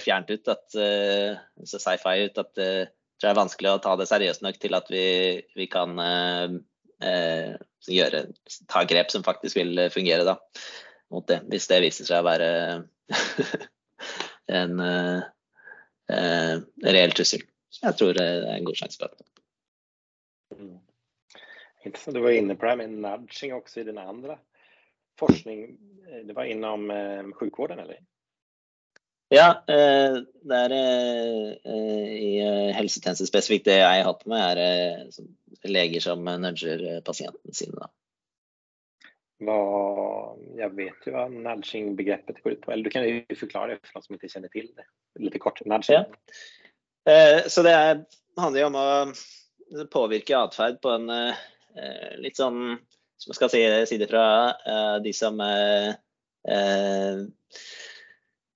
fjernt 0.00 0.30
ut, 0.32 0.48
at, 0.48 0.74
eh, 0.80 1.36
så 1.68 1.78
sci-fi 1.78 2.24
ut, 2.24 2.38
at 2.38 2.54
det 2.56 3.28
er 3.28 3.36
vanskelig 3.36 3.74
å 3.74 3.80
ta 3.84 3.92
det 4.00 4.08
seriøst 4.08 4.42
nok 4.42 4.56
til 4.58 4.74
at 4.74 4.88
vi, 4.90 5.04
vi 5.54 5.66
kan 5.70 5.92
gjøre, 7.92 8.24
ta 8.70 8.84
grep 8.88 9.10
som 9.12 9.24
faktisk 9.26 9.58
vil 9.58 9.86
fungere 9.94 10.26
da, 10.28 10.36
mot 11.12 11.26
det. 11.28 11.40
Hvis 11.50 11.68
det 11.70 11.82
viser 11.84 12.08
seg 12.08 12.22
å 12.22 12.28
være 12.28 12.50
en 14.60 14.84
reell 16.08 17.16
trussel. 17.16 17.44
Jeg 17.82 17.98
tror 17.98 18.14
det 18.16 18.24
er 18.26 18.48
en 18.54 18.66
god 18.68 18.78
sjanse 18.78 19.00
for 19.00 19.12
det. 19.12 19.28
Mm. 20.58 20.78
Intressant. 21.82 22.14
Du 22.14 22.22
var 22.22 22.30
inne 22.30 22.54
på 22.54 22.64
det 22.64 22.70
här 22.70 22.76
med 22.76 22.90
nudging 22.90 23.54
också 23.54 23.80
i 23.80 23.84
din 23.84 23.98
andra 23.98 24.38
forskning. 25.18 25.78
Eh, 26.08 26.26
det 26.26 26.32
var 26.32 26.44
inom 26.44 26.90
eh, 26.90 27.24
sjukvården 27.32 27.78
eller? 27.78 27.98
Ja, 29.28 29.64
eh, 29.68 30.16
det 30.42 30.56
er 30.56 30.72
i 32.12 32.32
helsetjenesten 32.76 33.26
spesifikt 33.26 33.64
det 33.64 33.78
jeg 33.78 34.02
har 34.02 34.10
hatt 34.10 34.26
med, 34.28 34.58
er 34.58 35.08
leger 35.68 36.04
som 36.04 36.24
nudger 36.24 37.00
pasientene 37.06 37.56
sine. 37.56 37.90
Hva, 39.42 39.58
jeg 40.58 40.70
vet 40.76 41.06
jo 41.06 41.14
hva 41.16 41.26
nudging-begrepet 41.32 42.42
går 42.42 42.56
ut 42.56 42.64
på. 42.64 42.72
Eller 42.72 42.86
du 42.86 42.94
kan 42.94 43.06
jo 43.06 43.38
forklare 43.38 43.74
det 43.74 43.88
for 43.88 43.98
noen 43.98 44.06
som 44.06 44.18
ikke 44.18 44.32
kjenner 44.36 44.52
til 44.54 44.68
det. 44.78 44.86
Litt 45.22 45.38
kort. 45.42 45.62
Nudging. 45.66 46.06
Ja. 46.06 47.48
Så 47.50 47.64
det 47.66 47.74
handler 48.38 48.60
jo 48.60 48.68
om 48.70 48.78
å 48.78 49.86
påvirke 49.90 50.38
atferd 50.38 50.78
på 50.82 50.92
en 50.94 51.10
eh, 51.10 52.12
litt 52.22 52.38
sånn 52.38 52.78
Som 53.18 53.32
jeg 53.32 53.38
skal 53.38 53.50
si, 53.52 53.62
si 53.88 53.98
det 54.00 54.10
fra 54.10 54.26
eh, 54.66 54.96
de 55.04 55.12
som 55.14 55.38
uh, 55.38 55.92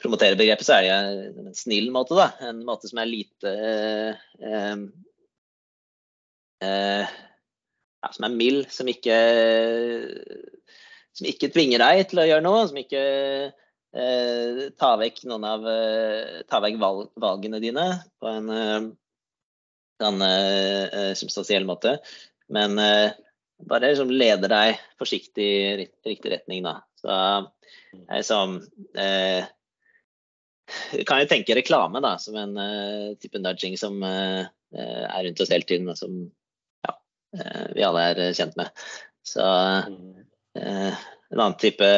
promoterer 0.03 0.35
begrepet, 0.39 0.67
så 0.67 0.81
er 0.81 0.87
det 0.89 1.45
en 1.45 1.55
snill 1.55 1.93
måte. 1.95 2.17
da, 2.19 2.33
En 2.49 2.65
måte 2.67 2.91
som 2.91 2.99
er 2.99 3.07
lite 3.07 3.53
ja, 6.63 8.11
Som 8.15 8.27
er 8.29 8.37
mild, 8.37 8.69
som 8.73 8.89
ikke 8.89 9.17
som 11.17 11.29
ikke 11.29 11.49
tvinger 11.53 11.81
deg 11.81 12.03
til 12.11 12.21
å 12.21 12.27
gjøre 12.29 12.45
noe, 12.45 12.67
som 12.69 12.77
ikke 12.77 13.03
eh, 13.49 14.63
tar 14.77 14.99
vekk 15.01 15.23
noen 15.31 15.47
av 15.49 15.67
tar 16.49 16.65
vekk 16.65 16.77
valg, 16.81 17.07
valgene 17.21 17.61
dine 17.63 17.87
på 18.21 18.33
en 18.33 18.51
sånn 19.97 20.25
substansiell 21.17 21.65
måte. 21.69 21.97
Men 22.53 22.77
bare 23.65 23.93
liksom 23.93 24.13
leder 24.13 24.53
deg 24.53 24.81
forsiktig 25.01 25.47
i 25.47 25.77
riktig 25.81 26.33
retning, 26.33 26.65
da. 26.67 26.79
Så 27.01 27.17
jeg 28.03 28.27
som 28.27 28.59
uh, 28.99 29.47
kan 31.07 31.23
jo 31.23 31.29
tenke 31.31 31.57
reklame 31.57 32.03
da, 32.05 32.17
som 32.19 32.37
en 32.41 32.57
eh, 32.59 33.15
type 33.23 33.39
nudging 33.39 33.77
som 33.79 34.01
eh, 34.03 34.49
er 34.75 35.23
rundt 35.23 35.41
oss 35.41 35.53
hele 35.55 35.67
tiden, 35.69 35.93
som 35.95 36.25
vi 37.75 37.85
alle 37.87 38.07
er 38.13 38.23
kjent 38.37 38.57
med. 38.59 38.85
Så 39.27 39.45
en 40.57 41.41
annen 41.41 41.57
type 41.61 41.89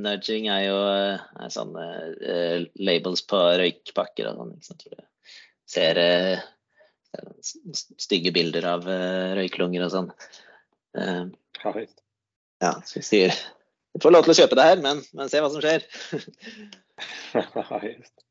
nudging 0.00 0.48
er 0.50 0.64
jo 0.66 0.78
er 0.88 1.52
sånne 1.52 1.86
labels 2.80 3.24
på 3.28 3.40
røykpakker 3.60 4.30
og 4.32 4.56
sånn. 4.64 4.84
Ser 5.68 6.02
stygge 8.00 8.32
bilder 8.34 8.68
av 8.74 8.88
røyklunger 9.38 9.86
og 9.86 9.94
sånn. 9.94 10.12
Ja, 12.62 12.76
så 12.86 12.98
vi 12.98 13.04
sier 13.06 13.42
du 13.92 14.00
får 14.00 14.14
lov 14.14 14.24
til 14.24 14.32
å 14.32 14.36
kjøpe 14.40 14.56
det 14.56 14.64
her, 14.64 14.78
men, 14.80 15.02
men 15.12 15.28
se 15.28 15.40
hva 15.44 15.50
som 15.52 15.60
skjer. 15.60 15.84
ja, 17.34 17.80
just. 17.84 18.24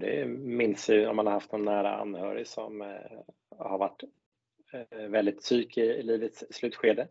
Det 0.00 0.14
minns 0.26 0.88
ju 0.90 1.06
om 1.06 1.16
man 1.16 1.26
har 1.26 1.38
haft 1.38 1.52
någon 1.52 1.64
nära 1.64 1.96
anhörig 1.96 2.48
som 2.50 2.82
eh, 2.82 3.20
har 3.58 3.78
varit 3.78 4.02
eh, 4.02 4.08
väldigt 4.90 5.40
psyk 5.40 5.78
i, 5.78 5.80
i 5.80 6.02
livets 6.02 6.44
slutskede. 6.50 7.08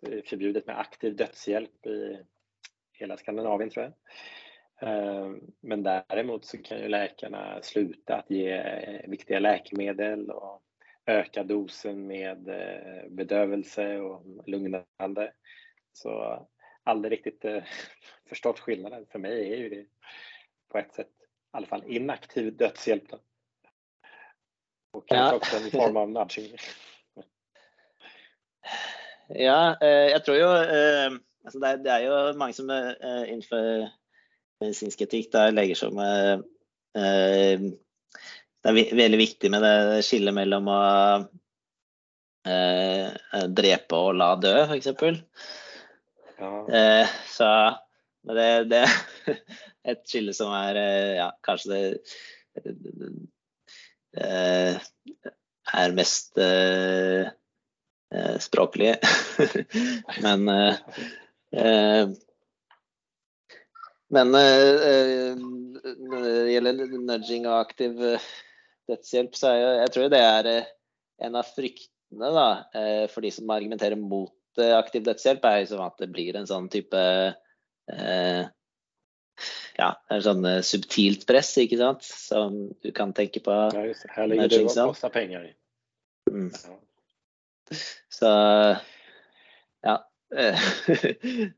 Så 0.00 0.06
det 0.06 0.18
är 0.18 0.22
förbjudet 0.22 0.66
med 0.66 0.78
aktiv 0.78 1.16
dödshjälp 1.16 1.86
i 1.86 2.18
hela 2.92 3.16
Skandinavien 3.16 3.70
tror 3.70 3.84
jag. 3.84 3.94
Eh, 4.80 5.32
men 5.60 5.82
däremot 5.82 6.44
så 6.44 6.58
kan 6.58 6.78
ju 6.78 6.88
läkarna 6.88 7.62
sluta 7.62 8.16
att 8.16 8.30
ge 8.30 8.50
eh, 8.52 9.10
viktiga 9.10 9.38
läkemedel 9.38 10.30
och 10.30 10.62
öka 11.06 11.44
dosen 11.44 12.06
med 12.06 12.48
eh, 12.48 13.08
bedövelse 13.10 13.98
och 13.98 14.22
lugnande. 14.46 15.32
Så 15.92 16.46
aldrig 16.82 17.12
riktigt 17.12 17.44
förstått 18.28 18.58
skillnaden. 18.58 19.06
För 19.10 19.18
mig 19.18 19.52
är 19.52 19.56
ju 19.56 19.68
det 19.68 19.86
på 20.68 20.78
ett 20.78 20.94
sätt 20.94 21.08
alla 21.50 21.66
fall 21.66 21.84
inaktiv 21.86 22.56
dödshjälp. 22.56 23.08
Då. 23.08 23.18
Och 24.90 25.08
kanske 25.08 25.34
ja. 25.34 25.36
också 25.36 25.56
en 25.56 25.70
form 25.70 25.96
av 25.96 26.10
nudging. 26.10 26.56
Ja, 29.36 29.76
eh, 29.84 30.08
jeg 30.14 30.22
tror 30.24 30.38
jo 30.38 30.48
eh, 30.56 31.16
altså 31.44 31.60
det, 31.60 31.68
er, 31.68 31.80
det, 31.84 31.92
er, 31.92 32.04
jo 32.06 32.38
mange 32.40 32.56
som 32.56 32.70
eh, 32.72 33.24
innenfor 33.28 33.88
medisinsk 34.62 35.02
etikk 35.04 35.28
da, 35.34 35.48
leger 35.52 35.76
som 35.78 35.98
Det 35.98 37.02
er 38.72 38.94
veldig 38.96 39.20
viktig 39.20 39.50
med 39.52 39.62
det 39.62 40.00
skillet 40.06 40.34
mellom 40.34 40.66
å 40.72 40.80
drepe 43.54 43.98
og 43.98 44.16
la 44.16 44.32
dø, 44.40 44.54
f.eks. 44.64 44.88
Ja. 46.38 46.50
så 47.28 47.48
det, 48.32 48.48
det 48.72 48.80
er 48.82 49.36
et 49.92 50.02
skille 50.08 50.32
som 50.34 50.50
er 50.56 50.80
ja, 51.20 51.28
kanskje 51.44 51.68
det 54.16 54.26
er 55.68 55.94
mest 55.94 56.40
Eh, 58.14 58.38
språklige. 58.38 58.96
men 60.24 60.48
eh, 60.48 60.74
eh, 61.52 62.08
men 64.08 64.30
når 64.32 66.22
det 66.24 66.52
gjelder 66.54 66.78
nudging 66.96 67.44
og 67.44 67.58
aktiv 67.58 67.98
dødshjelp, 68.88 69.34
så 69.36 69.50
er 69.50 69.58
jo, 69.58 69.66
jeg 69.82 69.90
tror 69.92 70.06
det 70.14 70.20
er 70.24 70.48
en 71.26 71.36
av 71.36 71.50
fryktene 71.52 72.30
da, 72.32 72.46
for 73.12 73.20
de 73.20 73.34
som 73.36 73.52
argumenterer 73.52 74.00
mot 74.00 74.62
aktiv 74.78 75.04
dødshjelp, 75.04 75.44
er 75.44 75.60
liksom 75.60 75.84
at 75.84 76.00
det 76.00 76.08
blir 76.14 76.40
en 76.40 76.48
sånn 76.48 76.70
type 76.72 77.02
ja, 79.76 79.90
en 80.08 80.24
sånn 80.24 80.48
subtilt 80.64 81.28
press, 81.28 81.52
ikke 81.60 81.82
sant, 81.84 82.08
som 82.08 82.56
du 82.80 82.88
kan 82.96 83.12
tenke 83.12 83.44
på. 83.44 83.60
Ja, 83.76 83.84
just. 83.92 84.08
Her 84.08 84.32
ligger 84.32 84.48
det 84.56 84.64
koster 84.72 85.12
penger 85.12 85.50
i. 85.50 85.56
Mm. 86.32 86.48
Så 88.12 88.30
ja. 89.86 89.96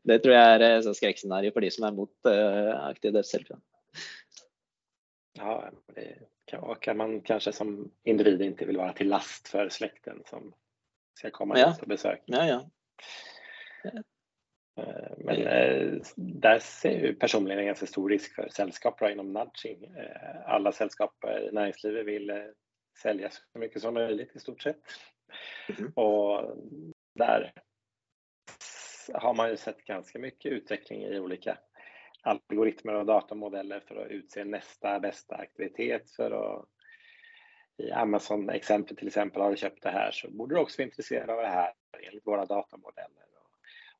det 0.06 0.18
tror 0.22 0.34
jeg 0.34 0.56
er 0.56 0.64
et 0.64 0.88
skrekkscenario 0.94 1.50
for 1.54 1.64
de 1.64 1.70
som 1.74 1.88
er 1.88 1.96
mot 1.96 2.12
uh, 2.28 2.74
aktiv 2.86 3.14
dødshjelp. 3.16 3.54
Ja, 5.40 5.54
det 5.96 6.06
kan, 6.82 6.96
man 6.98 7.20
kanskje 7.26 7.52
som 7.54 7.74
individ 8.04 8.42
ikke 8.46 8.68
vil 8.68 8.78
være 8.78 9.00
til 9.00 9.10
last 9.10 9.50
for 9.50 9.70
slekten 9.72 10.22
som 10.30 10.52
skal 11.18 11.34
komme 11.34 11.58
ja. 11.58 11.70
hit 11.70 11.82
och 11.82 11.88
besöka. 11.88 12.22
Ja, 12.26 12.46
ja. 12.46 12.60
Eh, 14.76 15.12
men 15.18 15.46
eh, 15.46 15.92
där 16.16 16.58
ser 16.58 17.04
jeg 17.04 17.18
personlig 17.18 17.58
en 17.58 17.66
ganske 17.66 17.86
stor 17.86 18.08
risk 18.10 18.34
for 18.34 18.48
selskaper 18.54 19.10
innom 19.10 19.32
nudging. 19.32 19.84
Alle 20.46 20.72
selskaper 20.72 21.48
i 21.48 21.52
næringslivet 21.52 22.06
vil 22.06 22.32
selge 22.98 23.30
så 23.32 23.60
mye 23.60 23.82
som 23.82 23.94
mulig, 23.94 24.28
i 24.34 24.42
stort 24.42 24.62
sett. 24.62 25.00
Mm. 25.78 25.92
Och 25.94 26.56
där 27.14 27.52
har 29.14 29.34
man 29.34 29.50
ju 29.50 29.56
sett 29.56 29.84
ganska 29.84 30.18
mycket 30.18 30.52
utveckling 30.52 31.02
i 31.02 31.18
olika 31.18 31.58
algoritmer 32.22 32.94
och 32.94 33.06
datamodeller 33.06 33.80
för 33.80 33.96
att 33.96 34.10
utse 34.10 34.44
nästa 34.44 35.00
bästa 35.00 35.36
aktivitet 35.36 36.10
för 36.10 36.30
att 36.30 36.66
i 37.76 37.92
Amazon 37.92 38.50
exempel 38.50 38.96
till 38.96 39.06
exempel 39.06 39.42
har 39.42 39.50
du 39.50 39.56
köpt 39.56 39.82
det 39.82 39.90
här 39.90 40.10
så 40.10 40.30
borde 40.30 40.54
du 40.54 40.60
också 40.60 40.82
vara 40.82 40.86
intresserad 40.86 41.30
av 41.30 41.36
det 41.36 41.48
här 41.48 41.72
enligt 42.02 42.26
våra 42.26 42.46
datamodeller. 42.46 43.24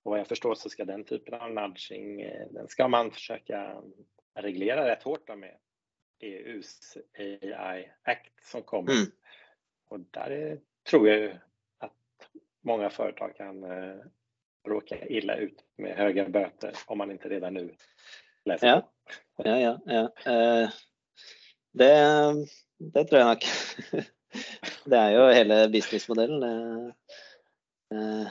Och 0.02 0.10
vad 0.10 0.20
jag 0.20 0.26
förstår 0.26 0.54
så 0.54 0.68
ska 0.68 0.84
den 0.84 1.04
typen 1.04 1.34
av 1.34 1.52
nudging, 1.52 2.20
eh, 2.20 2.46
den 2.50 2.68
ska 2.68 2.88
man 2.88 3.10
försöka 3.10 3.82
reglera 4.34 4.90
rätt 4.90 5.02
hårt 5.02 5.38
med 5.38 5.56
EUs 6.20 6.96
AI 7.18 7.90
Act 8.02 8.46
som 8.46 8.62
kommer. 8.62 8.92
Mm. 8.92 9.10
Och 9.88 10.00
där 10.00 10.30
är 10.30 10.60
tror 10.88 11.08
jag 11.08 11.30
at 11.32 11.40
att 11.78 12.28
många 12.60 12.90
företag 12.90 13.36
kan 13.36 13.64
eh, 13.64 13.96
råka 14.68 15.06
illa 15.06 15.36
ut 15.36 15.64
med 15.76 15.96
höga 15.96 16.28
böter 16.28 16.72
om 16.86 16.98
man 16.98 17.10
inte 17.10 17.28
redan 17.28 17.54
nu 17.54 17.74
läser 18.44 18.66
ja. 18.66 18.90
Ja, 19.36 19.58
ja, 19.58 19.80
ja. 19.84 20.32
Eh, 20.32 20.70
det, 21.72 21.94
det 22.78 23.04
tror 23.04 23.18
jeg 23.18 23.26
nok. 23.26 23.44
Det 24.90 24.94
er 24.96 25.10
jo 25.10 25.24
hele 25.34 25.56
businessmodellen. 25.72 26.42
Eh, 27.92 28.26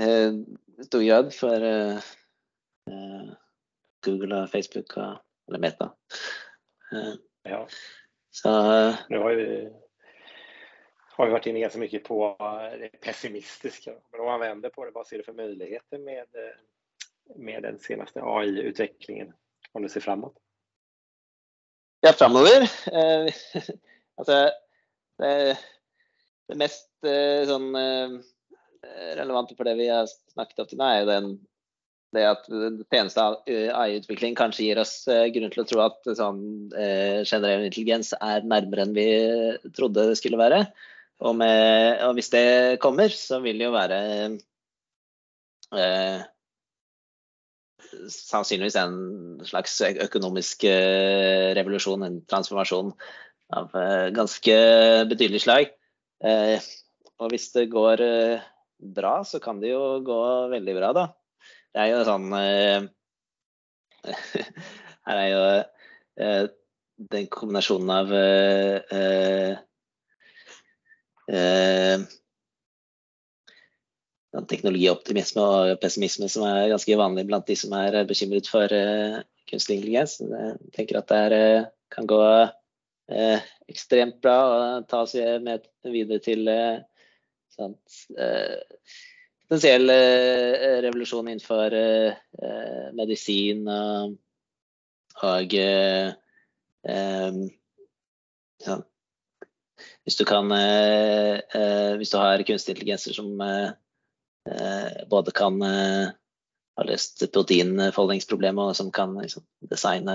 eh, 0.00 0.32
I 0.78 0.86
stor 0.86 1.02
grad 1.04 1.28
for 1.36 1.66
Google 4.04 4.40
og 4.42 4.48
Facebook 4.50 4.96
og 4.96 5.18
eller 5.48 5.58
Meta. 5.58 5.88
Ja. 7.44 7.68
Så, 8.30 8.50
nu 9.08 9.18
har 9.18 9.34
vi 9.34 9.70
har 11.18 11.26
vi 11.26 11.32
varit 11.32 11.46
inne 11.46 11.60
ganska 11.60 11.78
mycket 11.78 12.04
på 12.04 12.36
det 12.78 12.88
pessimistiska. 13.00 13.92
Men 14.10 14.20
om 14.20 14.26
man 14.26 14.40
vänder 14.40 14.68
på 14.68 14.84
det, 14.84 14.90
vad 14.90 15.06
ser 15.06 15.18
du 15.18 15.24
för 15.24 15.32
möjligheter 15.32 15.98
med, 15.98 16.26
med 17.36 17.62
den 17.62 17.78
senaste 17.78 18.22
AI-utvecklingen 18.22 19.32
om 19.72 19.82
du 19.82 19.88
ser 19.88 20.00
framåt? 20.00 20.36
Ja, 22.00 22.12
framover? 22.12 22.62
Eh, 22.92 23.34
altså, 24.16 24.50
det, 25.18 25.58
det, 26.48 26.56
mest 26.56 26.90
eh, 27.02 27.42
sånn 27.50 27.74
eh, 27.74 28.14
relevante 29.18 29.56
for 29.58 29.66
det 29.66 29.74
vi 29.80 29.88
har 29.90 30.06
snakket 30.06 30.62
om 30.62 30.70
til 30.70 30.78
nå, 30.78 30.86
er 30.86 31.00
jo 31.02 31.10
den 31.10 31.32
det 32.16 32.24
at 32.24 32.46
peneste 32.88 33.20
AI-utvikling 33.50 34.36
kanskje 34.38 34.68
gir 34.68 34.78
oss 34.80 35.02
eh, 35.12 35.26
grunn 35.34 35.50
til 35.52 35.60
å 35.60 35.66
tro 35.68 35.82
at 35.84 36.08
sånn, 36.16 36.40
eh, 36.72 37.20
generell 37.20 37.66
intelligens 37.66 38.14
er 38.16 38.46
nærmere 38.48 38.86
enn 38.86 38.94
vi 38.96 39.08
trodde 39.76 40.06
det 40.08 40.16
skulle 40.20 40.40
være. 40.40 40.62
Og, 41.18 41.34
med, 41.34 41.98
og, 42.06 42.12
hvis 42.14 42.30
det 42.30 42.78
kommer, 42.82 43.10
så 43.10 43.40
vil 43.42 43.58
det 43.58 43.66
jo 43.66 43.74
være 43.74 43.98
eh, 45.74 46.20
sannsynligvis 48.08 48.76
en 48.78 48.98
slags 49.48 49.80
økonomisk 50.06 50.64
eh, 50.70 51.50
revolusjon, 51.58 52.04
en 52.06 52.20
transformasjon 52.30 52.92
av 53.58 53.74
eh, 53.74 54.08
ganske 54.14 54.56
betydelig 55.10 55.42
slag. 55.42 55.72
Eh, 56.22 56.62
og 57.18 57.32
hvis 57.32 57.50
det 57.56 57.70
går 57.72 58.04
eh, 58.04 58.46
bra, 58.78 59.24
så 59.26 59.42
kan 59.42 59.58
det 59.62 59.72
jo 59.72 59.98
gå 60.06 60.20
veldig 60.54 60.74
bra, 60.78 60.92
da. 60.94 61.08
Det 61.74 61.82
er 61.82 61.88
jo 61.92 62.06
sånn 62.06 62.30
Her 65.08 65.18
er 65.18 65.28
jo 65.28 65.42
den 67.12 67.26
kombinasjonen 67.30 67.90
av 67.94 68.12
eh, 68.14 69.58
teknologioptimisme 74.48 75.42
og 75.42 75.80
pessimisme 75.82 76.28
som 76.30 76.44
er 76.48 76.70
ganske 76.72 76.96
vanlig 76.98 77.26
blant 77.28 77.48
de 77.48 77.56
som 77.58 77.72
er 77.76 78.04
bekymret 78.08 78.48
for 78.50 78.72
eh, 78.74 79.18
kunstig 79.50 79.78
intelligens. 79.78 80.18
Jeg 80.20 80.72
tenker 80.76 81.00
at 81.00 81.10
det 81.10 81.18
er, 81.26 81.36
eh, 81.36 81.66
kan 81.94 82.08
gå 82.08 82.20
eh, 83.10 83.40
ekstremt 83.68 84.20
bra 84.24 84.36
å 84.44 84.58
ta 84.88 85.02
oss 85.06 85.14
med 85.44 85.66
videre 85.88 86.20
til 86.24 86.48
eh, 86.52 86.80
eh, 87.60 88.56
potensiell 89.48 89.88
revolusjon 90.84 91.30
innenfor 91.32 91.72
medisin 92.98 93.64
og, 93.72 94.18
og 95.24 95.54
hvis 100.08 100.16
du 100.16 100.24
kan 100.24 100.48
eh, 100.56 101.36
eh, 101.52 101.92
Hvis 102.00 102.14
du 102.14 102.16
har 102.16 102.40
kunstig 102.48 102.72
intelligenser 102.72 103.12
som 103.12 103.28
eh, 103.44 105.04
både 105.10 105.34
kan 105.36 105.60
ha 105.60 106.84
løst 106.88 107.26
proteinfoldingsproblemet, 107.34 108.70
og 108.70 108.76
som 108.78 108.88
kan 108.94 109.12
liksom, 109.18 109.44
designe 109.68 110.14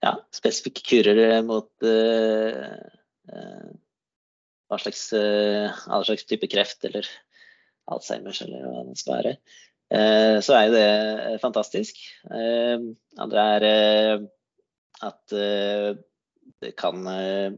ja, 0.00 0.12
spesifikke 0.34 0.82
kurer 0.88 1.44
mot 1.46 1.70
hva 4.66 4.78
slags, 4.80 5.04
all 5.14 6.02
slags 6.08 6.26
type 6.26 6.50
kreft 6.50 6.88
eller 6.88 7.06
Alzheimers 7.86 8.42
eller 8.42 8.66
hva 8.66 8.82
det 8.88 8.98
skal 8.98 9.16
være, 9.20 9.36
så 10.42 10.56
er 10.56 10.66
jo 10.66 10.74
det 10.74 11.38
fantastisk. 11.44 12.02
Andre 12.32 13.46
er 13.54 13.62
at 15.06 15.32
eh, 15.32 15.96
det 16.60 16.74
kan 16.80 17.06
eh, 17.08 17.52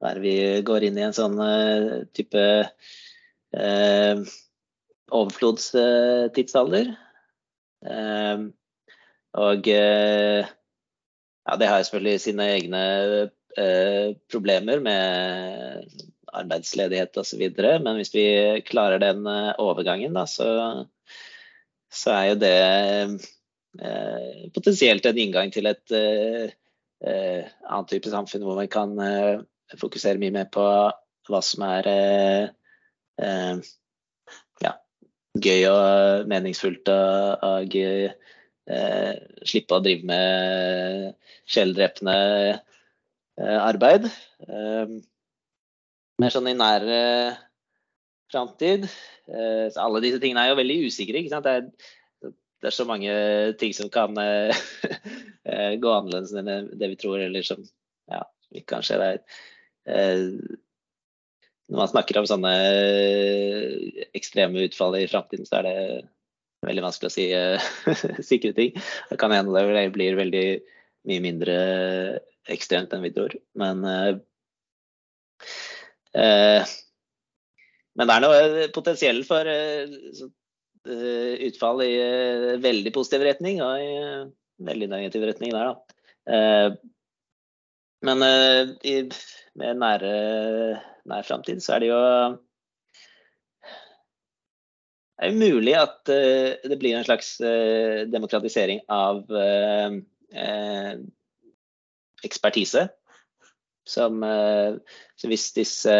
være 0.00 0.22
vi 0.22 0.34
går 0.66 0.86
inn 0.86 0.98
i 1.00 1.06
en 1.06 1.16
sånn 1.16 1.38
eh, 1.44 2.02
type 2.16 2.44
overflodstidsalder. 5.10 6.92
og 9.42 9.66
ja, 9.66 11.56
det 11.58 11.66
har 11.66 11.82
selvfølgelig 11.82 12.20
sine 12.22 12.46
egne 12.54 12.82
problemer 14.30 14.78
med 14.84 15.98
arbeidsledighet 16.30 17.18
osv. 17.18 17.42
Men 17.58 17.98
hvis 17.98 18.14
vi 18.14 18.26
klarer 18.70 19.02
den 19.02 19.26
overgangen, 19.26 20.14
da, 20.14 20.28
så 20.30 20.86
så 21.90 22.14
er 22.14 22.26
jo 22.30 22.38
det 22.38 22.56
eh, 22.56 23.14
potensielt 24.54 25.06
en 25.06 25.18
inngang 25.18 25.52
til 25.54 25.68
et 25.70 25.92
eh, 25.94 26.50
eh, 27.06 27.50
annet 27.68 27.90
type 27.92 28.10
samfunn 28.10 28.42
hvor 28.42 28.58
man 28.58 28.70
kan 28.70 28.96
eh, 28.98 29.42
fokusere 29.78 30.18
mye 30.18 30.34
mer 30.34 30.48
på 30.50 30.64
hva 31.30 31.42
som 31.44 31.62
er 31.68 31.90
eh, 31.90 32.48
eh, 33.22 33.60
ja, 34.64 34.72
gøy 35.38 35.68
og 35.70 36.26
meningsfullt 36.30 36.90
og, 36.90 37.46
og 37.46 37.78
slippe 39.50 39.74
å 39.74 39.82
drive 39.82 40.06
med 40.06 41.14
sjeldrepende 41.50 42.14
arbeid. 43.40 44.04
mer 46.20 46.30
sånn 46.30 46.50
i 46.52 46.54
nær 46.54 46.84
framtid. 48.30 48.86
Eh, 49.30 49.66
alle 49.76 50.02
disse 50.04 50.20
tingene 50.22 50.44
er 50.44 50.52
jo 50.52 50.60
veldig 50.60 50.78
usikre. 50.86 51.22
Det 51.26 51.54
er, 51.54 51.66
det 52.60 52.68
er 52.68 52.76
så 52.76 52.84
mange 52.88 53.12
ting 53.60 53.72
som 53.76 53.88
kan 53.92 54.16
eh, 54.20 54.56
eh, 55.48 55.76
gå 55.80 55.92
annerledes 55.92 56.34
enn 56.36 56.70
det 56.76 56.90
vi 56.92 56.98
tror, 57.00 57.18
eller 57.24 57.42
som 57.46 57.62
ja, 58.10 58.24
kan 58.68 58.84
skje 58.84 58.98
der. 59.00 59.22
Når 61.70 61.78
man 61.78 61.88
snakker 61.88 62.18
om 62.20 62.26
sånne 62.28 62.52
ekstreme 64.18 64.66
utfall 64.66 64.98
i 64.98 65.08
framtiden, 65.08 65.46
så 65.48 65.60
er 65.60 65.68
det 65.68 65.76
veldig 66.66 66.84
vanskelig 66.84 67.08
å 67.08 67.14
si 67.14 67.26
sikre 68.32 68.52
ting. 68.56 68.76
Det 69.08 69.18
kan 69.22 69.32
hende 69.32 69.56
det 69.56 69.88
blir 69.94 70.18
veldig 70.18 70.44
mye 71.08 71.24
mindre 71.24 71.56
ekstremt 72.50 72.92
enn 72.92 73.06
vi 73.06 73.14
tror. 73.16 73.32
Men 73.56 73.76
eh, 76.12 76.66
men 78.00 78.08
det 78.08 78.16
er 78.16 78.22
noe 78.24 78.68
potensielt 78.74 79.26
for 79.28 79.48
eh, 79.50 79.84
eh, 79.84 80.28
utfall 80.88 81.82
i 81.84 81.96
veldig 82.62 82.92
positiv 82.94 83.24
retning 83.26 83.60
og 83.64 83.82
i 83.82 83.90
veldig 84.64 84.88
negativ 84.92 85.26
retning 85.28 85.52
der, 85.52 85.72
da. 85.72 85.74
Men 88.06 88.24
i 88.86 88.94
mer 89.60 89.74
nære 89.76 90.12
nær 91.10 91.26
framtid 91.26 91.60
så 91.60 91.74
er 91.74 91.82
det 91.82 91.90
jo 91.90 91.98
det 95.20 95.28
er 95.28 95.36
mulig 95.36 95.74
at 95.76 96.00
det 96.08 96.78
blir 96.80 96.96
en 96.96 97.04
slags 97.04 97.34
demokratisering 98.08 98.80
av 98.88 99.28
ekspertise. 102.24 102.86
Som 103.84 104.24
så 104.24 105.28
hvis 105.28 105.50
disse 105.58 105.98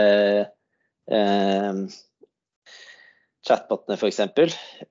Eh, 1.11 1.75
chatbotene 3.47 3.97
f.eks. 3.97 4.21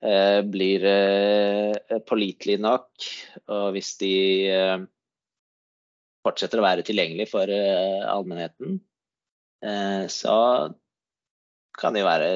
Eh, 0.01 0.41
blir 0.49 0.85
eh, 0.89 1.99
pålitelige 2.07 2.61
nok, 2.63 3.09
og 3.49 3.71
hvis 3.75 3.93
de 4.01 4.13
eh, 4.49 4.77
fortsetter 6.25 6.61
å 6.61 6.65
være 6.65 6.85
tilgjengelige 6.87 7.31
for 7.31 7.51
eh, 7.53 8.05
allmennheten, 8.09 8.79
eh, 9.65 10.05
så 10.11 10.37
kan 11.79 11.95
det 11.95 12.03
være 12.07 12.29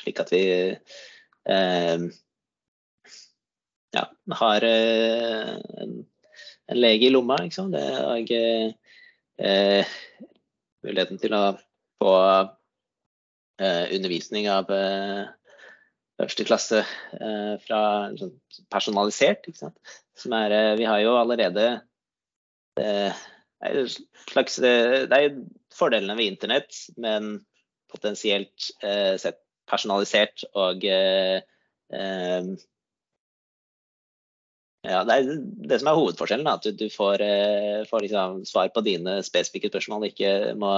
slik 0.00 0.20
at 0.20 0.32
vi 0.32 0.42
eh, 0.68 2.06
ja, 3.96 4.04
har 4.42 4.64
en, 4.68 5.94
en, 6.70 6.78
lege 6.78 7.08
i 7.08 7.12
lomma, 7.12 7.40
liksom. 7.42 7.72
Det, 7.74 7.82
og 8.06 8.30
muligheten 10.84 11.20
til 11.20 11.34
å 11.36 11.44
eh, 11.50 12.50
undervisning 13.60 14.48
av 14.50 14.70
eh, 14.72 15.28
øverste 16.20 16.46
klasse 16.48 16.80
eh, 17.16 17.54
fra 17.64 17.82
sånn, 18.16 18.32
personalisert. 18.72 19.48
Er, 19.50 20.76
vi 20.76 20.86
har 20.88 21.00
jo 21.02 21.14
allerede 21.16 21.66
er, 22.80 23.14
slags, 24.30 24.58
det 24.60 25.16
er 25.16 25.38
fordelene 25.74 26.16
ved 26.18 26.34
internett, 26.34 26.76
men 27.00 27.38
potensielt 27.92 28.70
sett 29.20 29.40
personalisert 29.68 30.44
og 30.52 30.84
ja, 34.80 35.00
det 35.04 35.16
er 35.16 35.24
det 35.68 35.80
som 35.80 35.90
er 35.90 35.98
hovedforskjellen. 35.98 36.48
At 36.48 36.68
du 36.78 36.86
får, 36.92 37.24
får 37.90 38.04
liksom 38.06 38.44
svar 38.48 38.68
på 38.72 38.84
dine 38.86 39.18
spesifikke 39.26 39.72
spørsmål, 39.72 40.08
ikke 40.12 40.30
må 40.60 40.72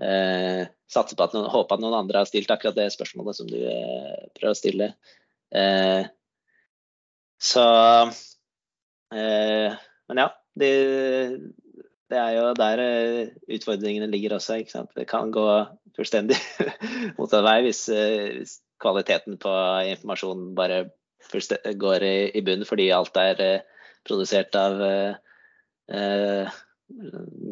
eh, 0.00 0.62
på 0.90 1.24
at 1.24 1.34
noen, 1.36 1.50
håpe 1.52 1.76
at 1.76 1.82
noen 1.82 1.98
andre 2.00 2.22
har 2.22 2.28
stilt 2.28 2.50
akkurat 2.50 2.76
det 2.78 2.90
spørsmålet 2.94 3.38
som 3.38 3.50
du 3.50 3.58
eh, 3.60 4.26
prøver 4.36 4.54
å 4.54 4.58
stille. 4.58 4.88
Eh, 5.54 6.02
så 7.40 7.66
eh, 9.14 9.78
Men 10.08 10.24
ja. 10.24 10.28
Det, 10.60 10.70
det, 12.10 12.18
er 12.18 12.32
jo 12.34 12.48
der 12.58 12.80
eh, 12.82 13.28
utfordringene 13.54 14.10
ligger 14.10 14.34
også. 14.36 14.58
Ikke 14.60 14.74
sant? 14.74 14.90
Det 14.98 15.06
kan 15.08 15.30
gå 15.32 15.46
fullstendig 15.96 16.36
motsatt 17.18 17.46
vei 17.46 17.60
hvis, 17.68 17.84
eh, 17.94 18.40
hvis, 18.40 18.58
kvaliteten 18.80 19.36
på 19.40 19.52
informasjonen 19.92 20.54
bare 20.56 20.86
går 21.76 22.04
i, 22.06 22.14
i 22.32 22.40
bunn 22.40 22.64
fordi 22.64 22.86
alt 22.96 23.18
er 23.20 23.60
produsert 24.08 24.56
av 24.56 24.78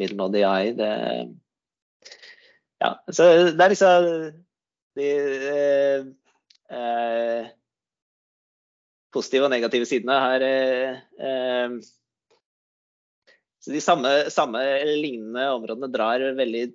middelmådig 0.01 0.45
AI. 0.49 0.71
Det, 0.79 0.89
ja, 2.79 2.93
så 3.11 3.27
det 3.51 3.65
er 3.65 3.73
liksom 3.73 4.09
de 4.99 5.07
eh, 5.53 6.05
eh, 6.75 7.49
positive 9.15 9.47
og 9.49 9.55
negative 9.55 9.89
sidene 9.89 10.19
her 10.23 10.45
eh, 10.47 10.99
eh, 11.19 11.79
Så 13.59 13.75
de 13.75 13.83
samme, 13.83 14.13
samme, 14.33 14.63
eller 14.63 15.01
lignende 15.03 15.49
områdene 15.57 15.91
drar 15.93 16.23
veldig 16.39 16.69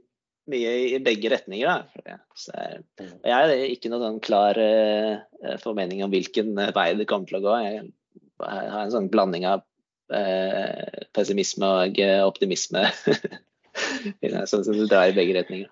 mye 0.52 0.72
i 0.92 1.00
begge 1.00 1.30
retninger. 1.32 1.86
Da. 2.04 2.18
Så, 2.36 2.52
jeg 3.24 3.32
er 3.32 3.54
ikke 3.72 3.88
noen 3.88 4.04
sånn 4.04 4.18
klar 4.26 4.58
uh, 4.60 5.54
formening 5.64 6.02
om 6.04 6.12
hvilken 6.12 6.52
vei 6.76 6.90
det 7.00 7.08
kommer 7.08 7.30
til 7.30 7.40
å 7.40 7.42
gå. 7.46 7.54
Jeg, 7.64 7.86
har 8.44 8.82
en 8.82 8.92
sånn 8.92 9.08
blanding 9.14 9.48
av 9.48 9.64
pessimisme 11.16 11.70
og 11.88 12.02
optimisme. 12.28 12.84
sånn 14.52 14.68
så 14.68 14.76
det 14.76 14.90
drar 14.92 15.08
i 15.08 15.16
begge 15.16 15.40
retninger 15.40 15.72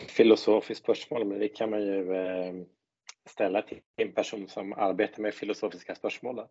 filosofiskt 0.00 0.82
spørsmål, 0.82 1.24
men 1.26 1.40
det 1.40 1.48
kan 1.48 1.70
man 1.70 1.82
jo 1.82 2.12
eh, 2.12 2.54
ställa 3.28 3.62
till 3.62 3.80
en 3.96 4.12
person 4.12 4.48
som 4.48 4.72
arbeider 4.72 5.22
med 5.22 5.34
filosofiske 5.34 5.94
spørsmål. 5.94 6.46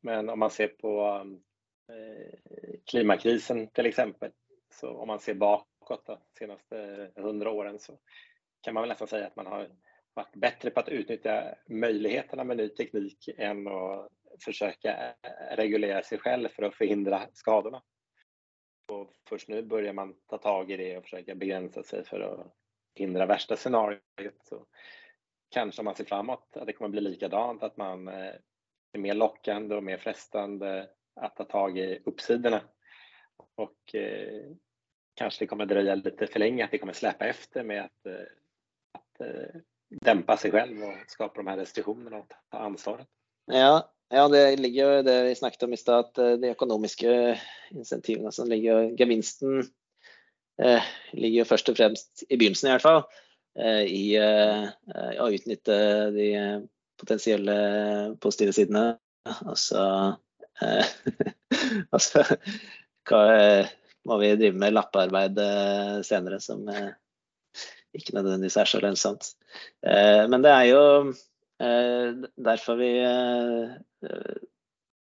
Men 0.00 0.28
om 0.28 0.38
man 0.38 0.50
ser 0.50 0.68
på 0.68 0.92
eh, 1.88 2.38
klimakrisen 2.90 3.68
till 3.68 3.86
exempel, 3.86 4.32
så 4.74 4.90
om 4.90 5.08
man 5.08 5.20
ser 5.20 5.34
bakåt 5.34 6.06
de 6.06 6.18
senaste 6.38 7.10
hundra 7.16 7.50
åren 7.50 7.78
så 7.78 7.98
kan 8.62 8.74
man 8.74 8.82
väl 8.82 8.88
nästan 8.88 9.08
säga 9.08 9.26
att 9.26 9.36
man 9.36 9.46
har 9.46 9.68
vært 10.14 10.36
bättre 10.36 10.70
på 10.70 10.80
att 10.80 10.88
utnyttja 10.88 11.54
möjligheterna 11.68 12.44
med 12.44 12.56
ny 12.56 12.68
teknik 12.68 13.28
å 13.66 14.08
forsøke 14.44 14.92
å 14.92 15.56
regulere 15.56 16.02
seg 16.04 16.22
selv 16.22 16.52
for 16.54 16.68
å 16.68 16.74
forhindre 16.74 17.22
skadene. 17.34 17.80
Og 18.90 19.10
først 19.28 19.48
nå 19.48 19.62
begynner 19.62 19.96
man 19.96 20.14
ta 20.28 20.38
tak 20.38 20.70
i 20.70 20.76
det 20.76 20.96
og 20.98 21.06
forsøke 21.06 21.34
å 21.34 21.40
begrense 21.40 21.82
seg 21.86 22.06
for 22.08 22.26
att 22.26 22.59
hindra 22.94 23.26
värsta 23.26 23.56
scenariot 23.56 24.00
så 24.44 24.66
kanske 25.50 25.80
om 25.80 25.84
man 25.84 25.94
ser 25.94 26.04
framåt 26.04 26.56
att 26.56 26.66
det 26.66 26.72
kommer 26.72 26.88
bli 26.88 27.00
likadant, 27.00 27.62
att 27.62 27.76
man 27.76 28.08
eh, 28.08 28.34
är 28.92 28.98
mer 28.98 29.14
lockande 29.14 29.74
och 29.74 29.84
mer 29.84 29.96
frestande 29.96 30.88
att 31.20 31.36
ta 31.36 31.44
tag 31.44 31.78
i 31.78 32.02
uppsidorna. 32.04 32.60
Och 33.56 33.94
eh, 33.94 34.50
kanske 35.14 35.44
det 35.44 35.46
kommer 35.46 35.66
dröja 35.66 35.94
lite 35.94 36.26
för 36.26 36.38
länge, 36.38 36.64
att 36.64 36.70
det 36.70 36.78
kommer 36.78 36.92
släpa 36.92 37.24
efter 37.24 37.64
med 37.64 37.84
att, 37.84 38.06
eh, 38.06 38.26
att 38.92 39.20
eh, 39.20 39.60
dämpa 39.88 40.36
sig 40.36 40.50
själv 40.50 40.82
och 40.82 40.94
skapa 41.06 41.34
de 41.34 41.46
här 41.46 41.56
restriktionerna 41.56 42.16
och 42.16 42.32
ta 42.50 42.58
ansvaret. 42.58 43.06
Ja, 43.46 43.92
ja, 44.08 44.28
det 44.28 44.56
ligger 44.56 44.96
jo 44.96 45.02
det 45.02 45.24
vi 45.24 45.34
snakket 45.34 45.62
om 45.62 45.72
i 45.72 45.76
stad, 45.76 45.98
at 45.98 46.18
eh, 46.18 46.32
de 46.32 46.48
økonomiske 46.48 47.40
insentivene 47.70 48.32
som 48.32 48.48
ligger 48.48 49.00
Gevinsten 49.00 49.62
Eh, 49.62 49.79
ligger 51.16 51.40
jo 51.42 51.48
først 51.48 51.70
og 51.72 51.78
fremst, 51.78 52.24
i 52.28 52.36
begynnelsen 52.36 52.68
i 52.68 52.74
hvert 52.74 52.84
fall, 52.84 53.02
eh, 53.58 53.84
i 53.86 54.04
eh, 54.20 54.66
å 55.20 55.28
utnytte 55.32 55.76
de 56.16 56.30
potensielle 57.00 57.56
positive 58.22 58.54
sidene. 58.56 58.84
Altså, 59.48 59.84
så, 60.60 60.64
og 61.92 62.00
så 62.04 62.24
må 64.08 64.16
vi 64.20 64.34
drive 64.36 64.56
med 64.60 64.74
lappearbeid 64.76 65.40
senere, 66.06 66.40
som 66.40 66.64
ikke 67.96 68.14
nødvendigvis 68.16 68.56
er 68.60 68.70
så 68.70 68.80
lønnsomt. 68.80 69.32
Men 69.84 70.44
det 70.44 70.52
er 70.54 70.66
jo 70.70 70.82
derfor 72.40 72.80
vi 72.80 72.94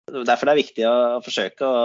Derfor 0.09 0.49
det 0.49 0.53
er 0.55 0.63
viktig 0.63 0.87
å 0.89 0.97
forsøke 1.23 1.69
å 1.69 1.83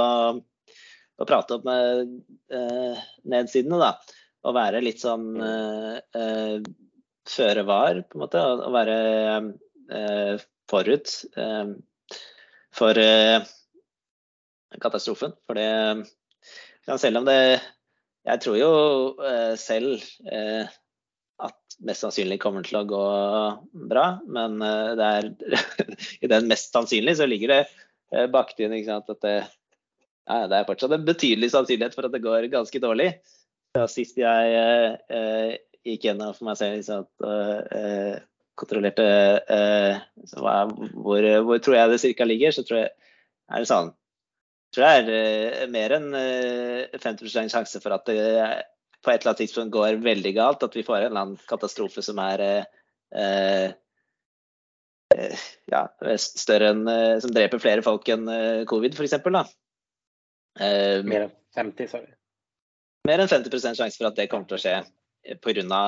å 1.22 1.28
prate 1.30 1.58
om 1.60 1.70
eh, 1.70 3.02
nedsidene, 3.30 3.80
da. 3.82 4.20
Og 4.44 4.56
være 4.58 4.82
litt 4.84 5.04
sånn 5.04 5.28
eh, 5.42 6.00
eh 6.20 6.72
føre 7.24 7.62
var, 7.64 8.02
på 8.04 8.18
en 8.18 8.22
måte. 8.26 8.40
Og 8.44 8.74
være 8.76 8.96
forut 10.68 11.12
for 12.76 13.00
katastrofen. 14.84 15.32
For 15.48 15.56
det 15.56 16.98
Selv 17.00 17.22
om 17.22 17.30
det 17.30 17.62
Jeg 18.28 18.42
tror 18.44 18.58
jo 18.60 18.74
selv 19.56 20.04
at 21.48 21.80
mest 21.80 22.04
sannsynlig 22.04 22.42
kommer 22.44 22.68
til 22.68 22.82
å 22.82 22.86
gå 22.92 23.08
bra, 23.88 24.06
men 24.28 24.60
er 24.60 25.32
i 26.24 26.34
den 26.36 26.52
mest 26.52 26.76
sannsynlig 26.76 27.16
så 27.22 27.30
ligger 27.32 27.56
det 27.56 28.28
bakt 28.36 28.60
inn 28.60 28.76
at 28.76 29.16
det, 29.24 29.38
ja, 30.30 30.44
det 30.50 30.60
er 30.60 30.68
fortsatt 30.68 30.96
en 30.96 31.08
betydelig 31.08 31.52
sannsynlighet 31.54 31.96
for 31.98 32.08
at 32.08 32.14
det 32.16 32.24
går 32.24 32.50
ganske 32.54 32.82
dårlig. 32.84 33.10
Ja, 33.78 33.88
sist 33.90 34.20
jeg 34.20 34.60
eh, 35.10 35.56
gikk 35.84 36.08
gjennom 36.08 36.36
for 36.38 36.48
meg 36.50 36.60
selv 36.60 36.78
liksom, 36.78 37.08
at 37.08 37.74
eh, 37.80 38.22
kontrollerte 38.60 39.08
eh, 39.52 40.04
hvor, 40.38 41.28
hvor, 41.48 41.60
tror 41.64 41.80
jeg 41.80 41.92
det 41.92 42.16
ca. 42.20 42.30
ligger, 42.30 42.56
så 42.56 42.64
tror 42.68 42.84
jeg 42.84 42.94
er 42.94 43.64
det 43.64 43.70
sånn 43.70 43.92
tror 44.74 44.88
jeg 44.88 45.04
er 45.04 45.12
eh, 45.14 45.70
mer 45.72 45.94
enn 45.98 46.10
50 46.98 47.30
eh, 47.30 47.50
sjanse 47.52 47.82
for 47.84 47.96
at 47.96 48.10
det 48.10 48.18
på 49.04 49.12
et 49.12 49.20
eller 49.20 49.34
annet 49.34 49.42
tidspunkt 49.44 49.74
går 49.76 50.02
veldig 50.04 50.34
galt. 50.38 50.64
At 50.64 50.76
vi 50.78 50.86
får 50.88 51.02
en 51.02 51.08
eller 51.10 51.26
annen 51.26 51.48
katastrofe 51.50 52.04
som 52.06 52.22
er 52.24 52.44
eh, 52.50 53.74
ja, 55.70 55.84
større 56.18 56.72
enn 56.74 56.88
Som 57.22 57.34
dreper 57.36 57.62
flere 57.62 57.84
folk 57.86 58.08
enn 58.10 58.26
covid, 58.66 58.96
f.eks. 58.98 59.52
Mer 60.60 61.26
enn 61.28 61.32
50, 61.58 61.90
sorry. 61.90 62.12
Mer 63.08 63.24
enn 63.24 63.32
50 63.32 63.64
sjanse 63.64 63.98
for 63.98 64.10
at 64.10 64.20
det 64.20 64.30
kommer 64.32 64.50
til 64.50 64.60
å 64.60 64.64
skje 64.64 64.76
pga. 65.44 65.82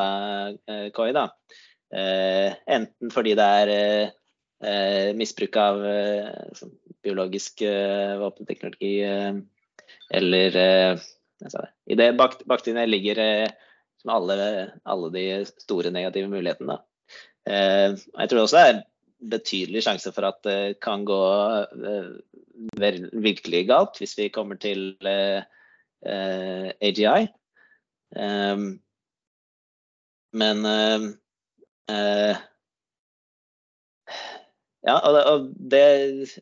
Uh, 0.66 0.88
KI. 0.96 1.12
da. 1.16 1.30
enten 2.76 3.12
fordi 3.14 3.36
det 3.38 3.46
er 3.62 5.14
misbruk 5.16 5.56
av 5.62 5.84
sånn 6.58 6.74
biologisk 7.06 7.62
uh, 7.66 8.18
våpenteknologi 8.22 8.96
uh, 9.06 9.38
eller 10.14 10.58
uh, 10.58 11.06
I 11.86 11.98
det 12.00 12.10
bak, 12.18 12.40
bakteriene 12.50 12.88
ligger 12.90 13.20
som 14.02 14.14
alle, 14.16 14.36
alle, 14.88 15.12
de 15.14 15.26
store 15.46 15.92
negative 15.94 16.30
mulighetene. 16.32 16.78
jeg 17.46 18.30
tror 18.32 18.42
også 18.42 18.58
det 18.58 18.64
er 18.70 18.80
betydelig 19.20 19.84
sjanse 19.86 20.12
for 20.16 20.28
at 20.28 20.42
det 20.46 20.80
kan 20.84 21.06
gå 21.08 21.22
virkelig 23.24 23.66
galt 23.70 24.00
hvis 24.00 24.18
vi 24.20 24.32
kommer 24.34 24.60
til 24.62 24.96
AGI. 26.06 27.28
Um, 28.16 28.68
men 30.36 30.62
ja, 34.86 34.96
og 35.02 35.48
det, 35.58 35.86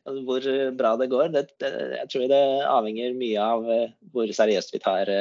hvor 0.03 0.43
bra 0.76 0.95
det 0.99 1.09
går, 1.13 1.30
det, 1.32 1.45
jeg 1.63 2.09
tror 2.11 2.26
det 2.28 2.41
avhenger 2.67 3.15
mye 3.15 3.39
av 3.39 3.69
eh, 3.71 3.93
hvor 4.11 4.34
seriøst 4.36 4.74
vi 4.76 4.82
tar 4.84 5.11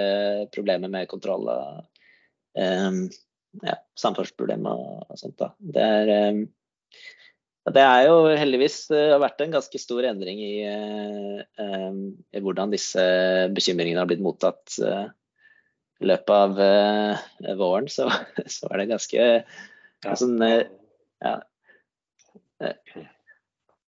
problemet 0.55 0.91
med 0.91 1.11
kontroll 1.13 1.47
og 1.53 1.85
um, 2.59 3.05
ja, 3.63 3.77
samferdselsproblemer 4.01 4.83
og, 5.07 5.15
sånt. 5.21 5.39
Da. 5.39 5.53
Det 5.77 5.87
er, 6.01 6.33
um, 6.33 6.43
det 7.71 7.83
er 7.85 8.09
jo 8.09 8.17
heldigvis 8.35 8.79
uh, 8.91 9.21
vært 9.23 9.45
en 9.45 9.55
ganske 9.55 9.79
stor 9.79 10.09
endring 10.09 10.41
i, 10.43 10.55
um, 11.63 12.01
i 12.35 12.43
hvordan 12.43 12.73
disse 12.75 13.05
bekymringene 13.55 14.03
har 14.03 14.11
blitt 14.11 14.25
mottatt 14.25 14.79
i 14.83 16.09
løpet 16.11 16.33
av 16.35 17.57
våren. 17.61 17.87
Så, 17.87 18.09
så 18.57 18.73
er 18.73 18.83
det 18.83 18.91
ganske 18.91 19.23
ja. 19.23 20.17
sånn 20.19 20.43
ja, 20.43 21.37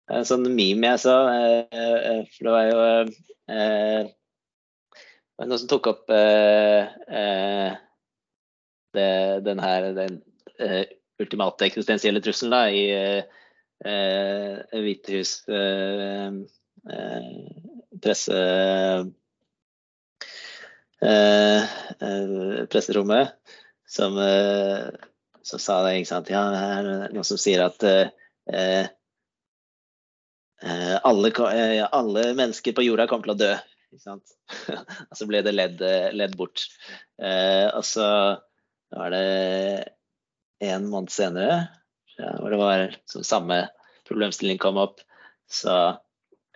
en 0.06 0.26
sånn 0.26 0.46
meme 0.54 0.92
jeg 0.92 1.02
så, 1.02 1.16
eh, 1.32 1.62
eh, 1.74 2.20
for 2.36 2.46
det 2.46 2.52
var 2.54 2.66
jo 2.68 2.78
eh, 3.50 4.02
det 4.06 5.42
var 5.42 5.48
noen 5.50 5.60
som 5.60 5.70
tok 5.70 5.88
opp 5.90 6.04
det, 8.96 9.08
den 9.44 9.60
her 9.60 9.88
den 9.98 10.14
ultimate 11.20 11.66
eksistensielle 11.66 12.22
trusselen 12.24 12.54
da, 12.54 12.62
i 12.72 13.20
uh, 13.84 14.62
Hvite 14.72 15.18
hus 15.18 15.32
presse 18.00 18.40
presserommet, 22.72 23.32
som, 23.88 24.16
som, 25.42 25.60
sa 25.60 25.80
det, 25.84 25.96
ikke 25.98 26.08
sant. 26.08 26.30
Ja, 26.30 26.44
det 26.52 26.62
er 26.62 27.16
noen 27.16 27.26
som 27.26 27.40
sier 27.40 27.66
at 27.66 27.84
Eh, 28.52 28.86
eh, 30.62 30.96
alle, 31.02 31.28
eh, 31.28 31.88
alle, 31.92 32.34
mennesker 32.34 32.72
på 32.72 32.84
jorda 32.86 33.06
kommer 33.10 33.26
til 33.26 33.34
å 33.34 33.40
dø. 33.40 33.54
og 35.10 35.14
så 35.16 35.26
ble 35.28 35.42
det 35.46 35.54
ledd, 35.54 35.82
ledd 36.14 36.36
bort. 36.36 36.66
og 37.16 37.84
så 37.86 38.08
var 38.92 39.14
det 39.14 39.22
en 40.66 40.88
måned 40.90 41.14
senere, 41.14 41.62
hvor 42.16 42.52
det 42.52 42.58
var 42.60 42.96
som 43.10 43.24
samme 43.26 43.60
problemstilling 44.08 44.58
kom 44.62 44.78
opp, 44.80 45.02
så 45.50 45.76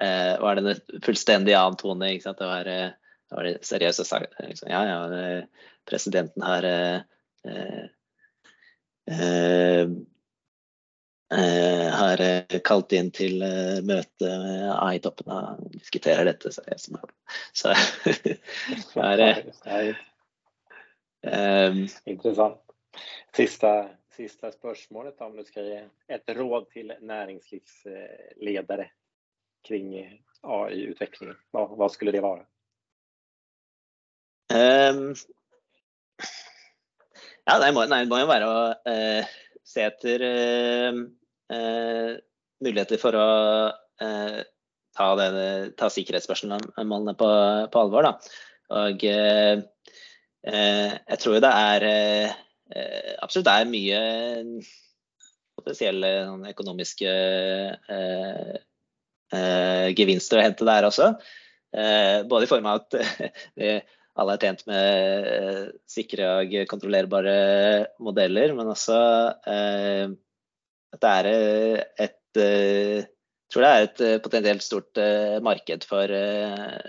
var 0.01 0.57
det 0.57 0.63
en 0.65 1.01
fullstendig 1.05 1.53
annen 1.53 1.77
tone. 1.77 2.07
Det 2.25 2.47
var, 2.49 2.65
det 2.65 3.37
var 3.37 3.49
seriøst 3.69 4.01
å 4.01 4.07
si 4.09 4.21
liksom, 4.47 4.71
ja, 4.73 4.81
ja, 4.89 5.43
presidenten 5.85 6.47
har 6.47 6.65
eh, 6.65 7.03
eh, 9.13 9.93
Eh, 11.33 11.91
har 11.95 12.21
eh, 12.21 12.59
kalt 12.67 12.91
inn 12.93 13.13
til 13.15 13.39
eh, 13.47 13.79
møte 13.87 14.31
med 14.43 14.65
AI-toppen 14.75 15.31
og 15.31 15.61
diskuterer 15.77 16.27
dette. 16.27 16.51
Så, 16.51 16.65
så 18.89 19.05
er 19.05 19.21
um, 21.23 21.85
Interessant. 22.11 22.59
Siste, 23.37 23.71
siste 24.21 24.51
spørsmålet, 24.53 25.21
om 25.25 25.37
du 25.37 25.45
skal 25.47 25.65
gi 25.69 25.79
et 26.13 26.31
råd 26.37 26.65
til 26.75 26.93
næringslivsledere 27.01 28.87
kring 29.67 29.95
AI-utviklingen, 29.97 31.37
hva, 31.53 31.67
hva, 31.77 31.89
skulle 31.93 32.13
det 32.15 32.23
være? 32.25 32.45
Um, 34.51 35.15
ja, 37.47 37.55
det 37.63 37.75
må, 37.77 37.81
nei, 37.91 38.01
det 38.05 38.11
må 38.11 38.19
jo 38.23 38.31
være 38.31 38.47
å 38.49 38.51
uh, 38.89 39.23
se 39.69 39.81
etter 39.87 40.19
uh, 40.27 40.93
uh, 41.55 42.13
muligheter 42.65 42.99
for 43.01 43.13
å 43.17 43.29
ta, 44.01 45.07
det, 45.21 45.29
ta 45.77 45.87
sikkerhetsspørsmålene 45.93 47.15
på, 47.21 47.29
på, 47.73 47.79
alvor. 47.85 48.03
Da. 48.07 48.13
Og 48.81 48.99
jeg 49.05 49.61
tror 51.21 51.35
jo 51.37 51.45
det 51.45 51.53
er 51.53 51.81
absolutt 53.21 53.49
det 53.49 53.55
er 53.55 53.71
mye 53.71 54.01
potensielle 55.61 56.11
økonomiske 56.53 57.15
eh, 57.97 58.53
eh, 59.35 59.87
gevinster 59.99 60.41
å 60.41 60.45
hente 60.45 60.69
der 60.69 60.89
også. 60.89 61.15
både 61.71 62.45
i 62.45 62.51
form 62.51 62.67
av 62.67 62.81
at 62.81 62.97
vi 63.61 63.75
alle 64.21 64.35
er 64.35 64.43
tjent 64.43 64.65
med 64.67 65.69
sikre 65.89 66.31
og 66.41 66.55
kontrollerbare 66.69 67.37
modeller, 68.03 68.55
men 68.59 68.73
også 68.73 68.99
at 70.95 71.03
det 71.05 71.11
er 71.11 71.29
eh, 71.31 71.83
et 72.07 72.41
eh, 72.41 73.01
jeg 73.51 73.55
tror 73.55 73.65
det 73.65 73.71
er 73.71 73.85
et 73.85 74.01
eh, 74.07 74.21
potensielt 74.23 74.63
stort 74.63 74.99
marked 75.43 75.87
for, 75.89 76.13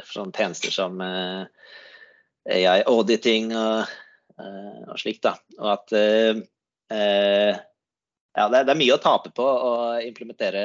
for 0.05 0.13
sånne 0.13 0.35
tjenester 0.37 0.73
som 0.73 0.99
AI 1.01 2.83
auditing 2.85 3.49
og, 3.57 3.89
og 4.87 4.99
slikt. 4.99 5.23
Da. 5.25 5.35
Og 5.59 5.69
at 5.73 5.93
ja, 8.31 8.45
det, 8.51 8.61
er 8.61 8.79
mye 8.79 8.95
å 8.95 9.01
tape 9.03 9.31
på 9.35 9.43
å 9.43 9.73
implementere 10.03 10.63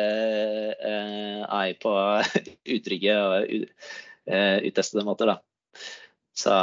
AI 1.46 1.74
på 1.82 1.92
utrygge 2.76 3.16
og 3.20 3.54
uttestede 4.26 5.06
måter. 5.06 5.32
Da. 5.32 5.36
Så 6.36 6.56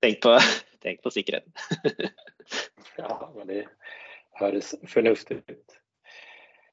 tenk 0.00 0.22
på, 0.22 0.38
tenk 0.84 1.02
på 1.02 1.12
sikkerheten. 1.14 1.52
ja, 3.00 3.32
men 3.36 3.46
det 3.50 3.64
høres 4.40 4.74
fornuftig 4.88 5.42
ut. 5.48 5.76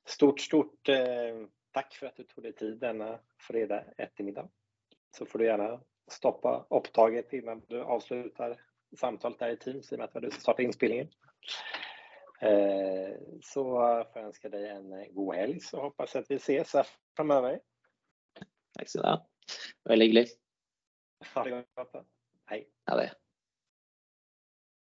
Stort, 0.08 0.42
stort 0.42 0.90
eh, 0.90 1.44
takk 1.76 1.92
for 1.98 2.10
at 2.10 2.20
du 2.20 2.24
tok 2.24 2.46
deg 2.46 2.56
tid 2.60 2.78
denne 2.80 3.18
fredag 3.44 3.90
ettermiddag. 4.00 4.48
Så 5.16 5.28
får 5.28 5.42
du 5.42 5.46
gjerne 5.50 5.72
stoppe 6.12 6.54
opptaket 6.70 7.34
innan 7.34 7.62
du 7.72 7.80
avslutter 7.84 8.56
samtalet 8.98 9.40
der 9.40 9.56
i 9.56 9.60
Teams, 9.62 9.92
i 9.92 9.98
og 9.98 10.02
med 10.02 10.08
at 10.08 10.16
du 10.16 10.30
starter 10.30 10.42
starte 10.44 10.66
innspillingen. 10.66 11.12
Eh, 12.42 13.14
så 13.44 13.64
får 13.66 14.20
jeg 14.20 14.30
ønske 14.30 14.52
deg 14.54 14.68
en 14.72 14.92
god 15.16 15.32
helg, 15.36 15.62
så 15.66 15.82
håper 15.88 16.12
jeg 16.14 16.26
at 16.26 16.34
vi 16.34 16.42
ses 16.42 16.76
her 16.80 16.92
framover. 17.18 17.60
Takk 18.78 18.92
skal 18.92 19.04
du 19.04 19.10
ha. 19.10 19.16
Veldig 19.90 20.10
hyggelig. 20.10 20.28
Ha 21.34 21.48
det 21.48 21.56
godt. 21.76 22.04
Hei. 22.52 22.62
Ha 22.88 23.00
det. 23.00 23.10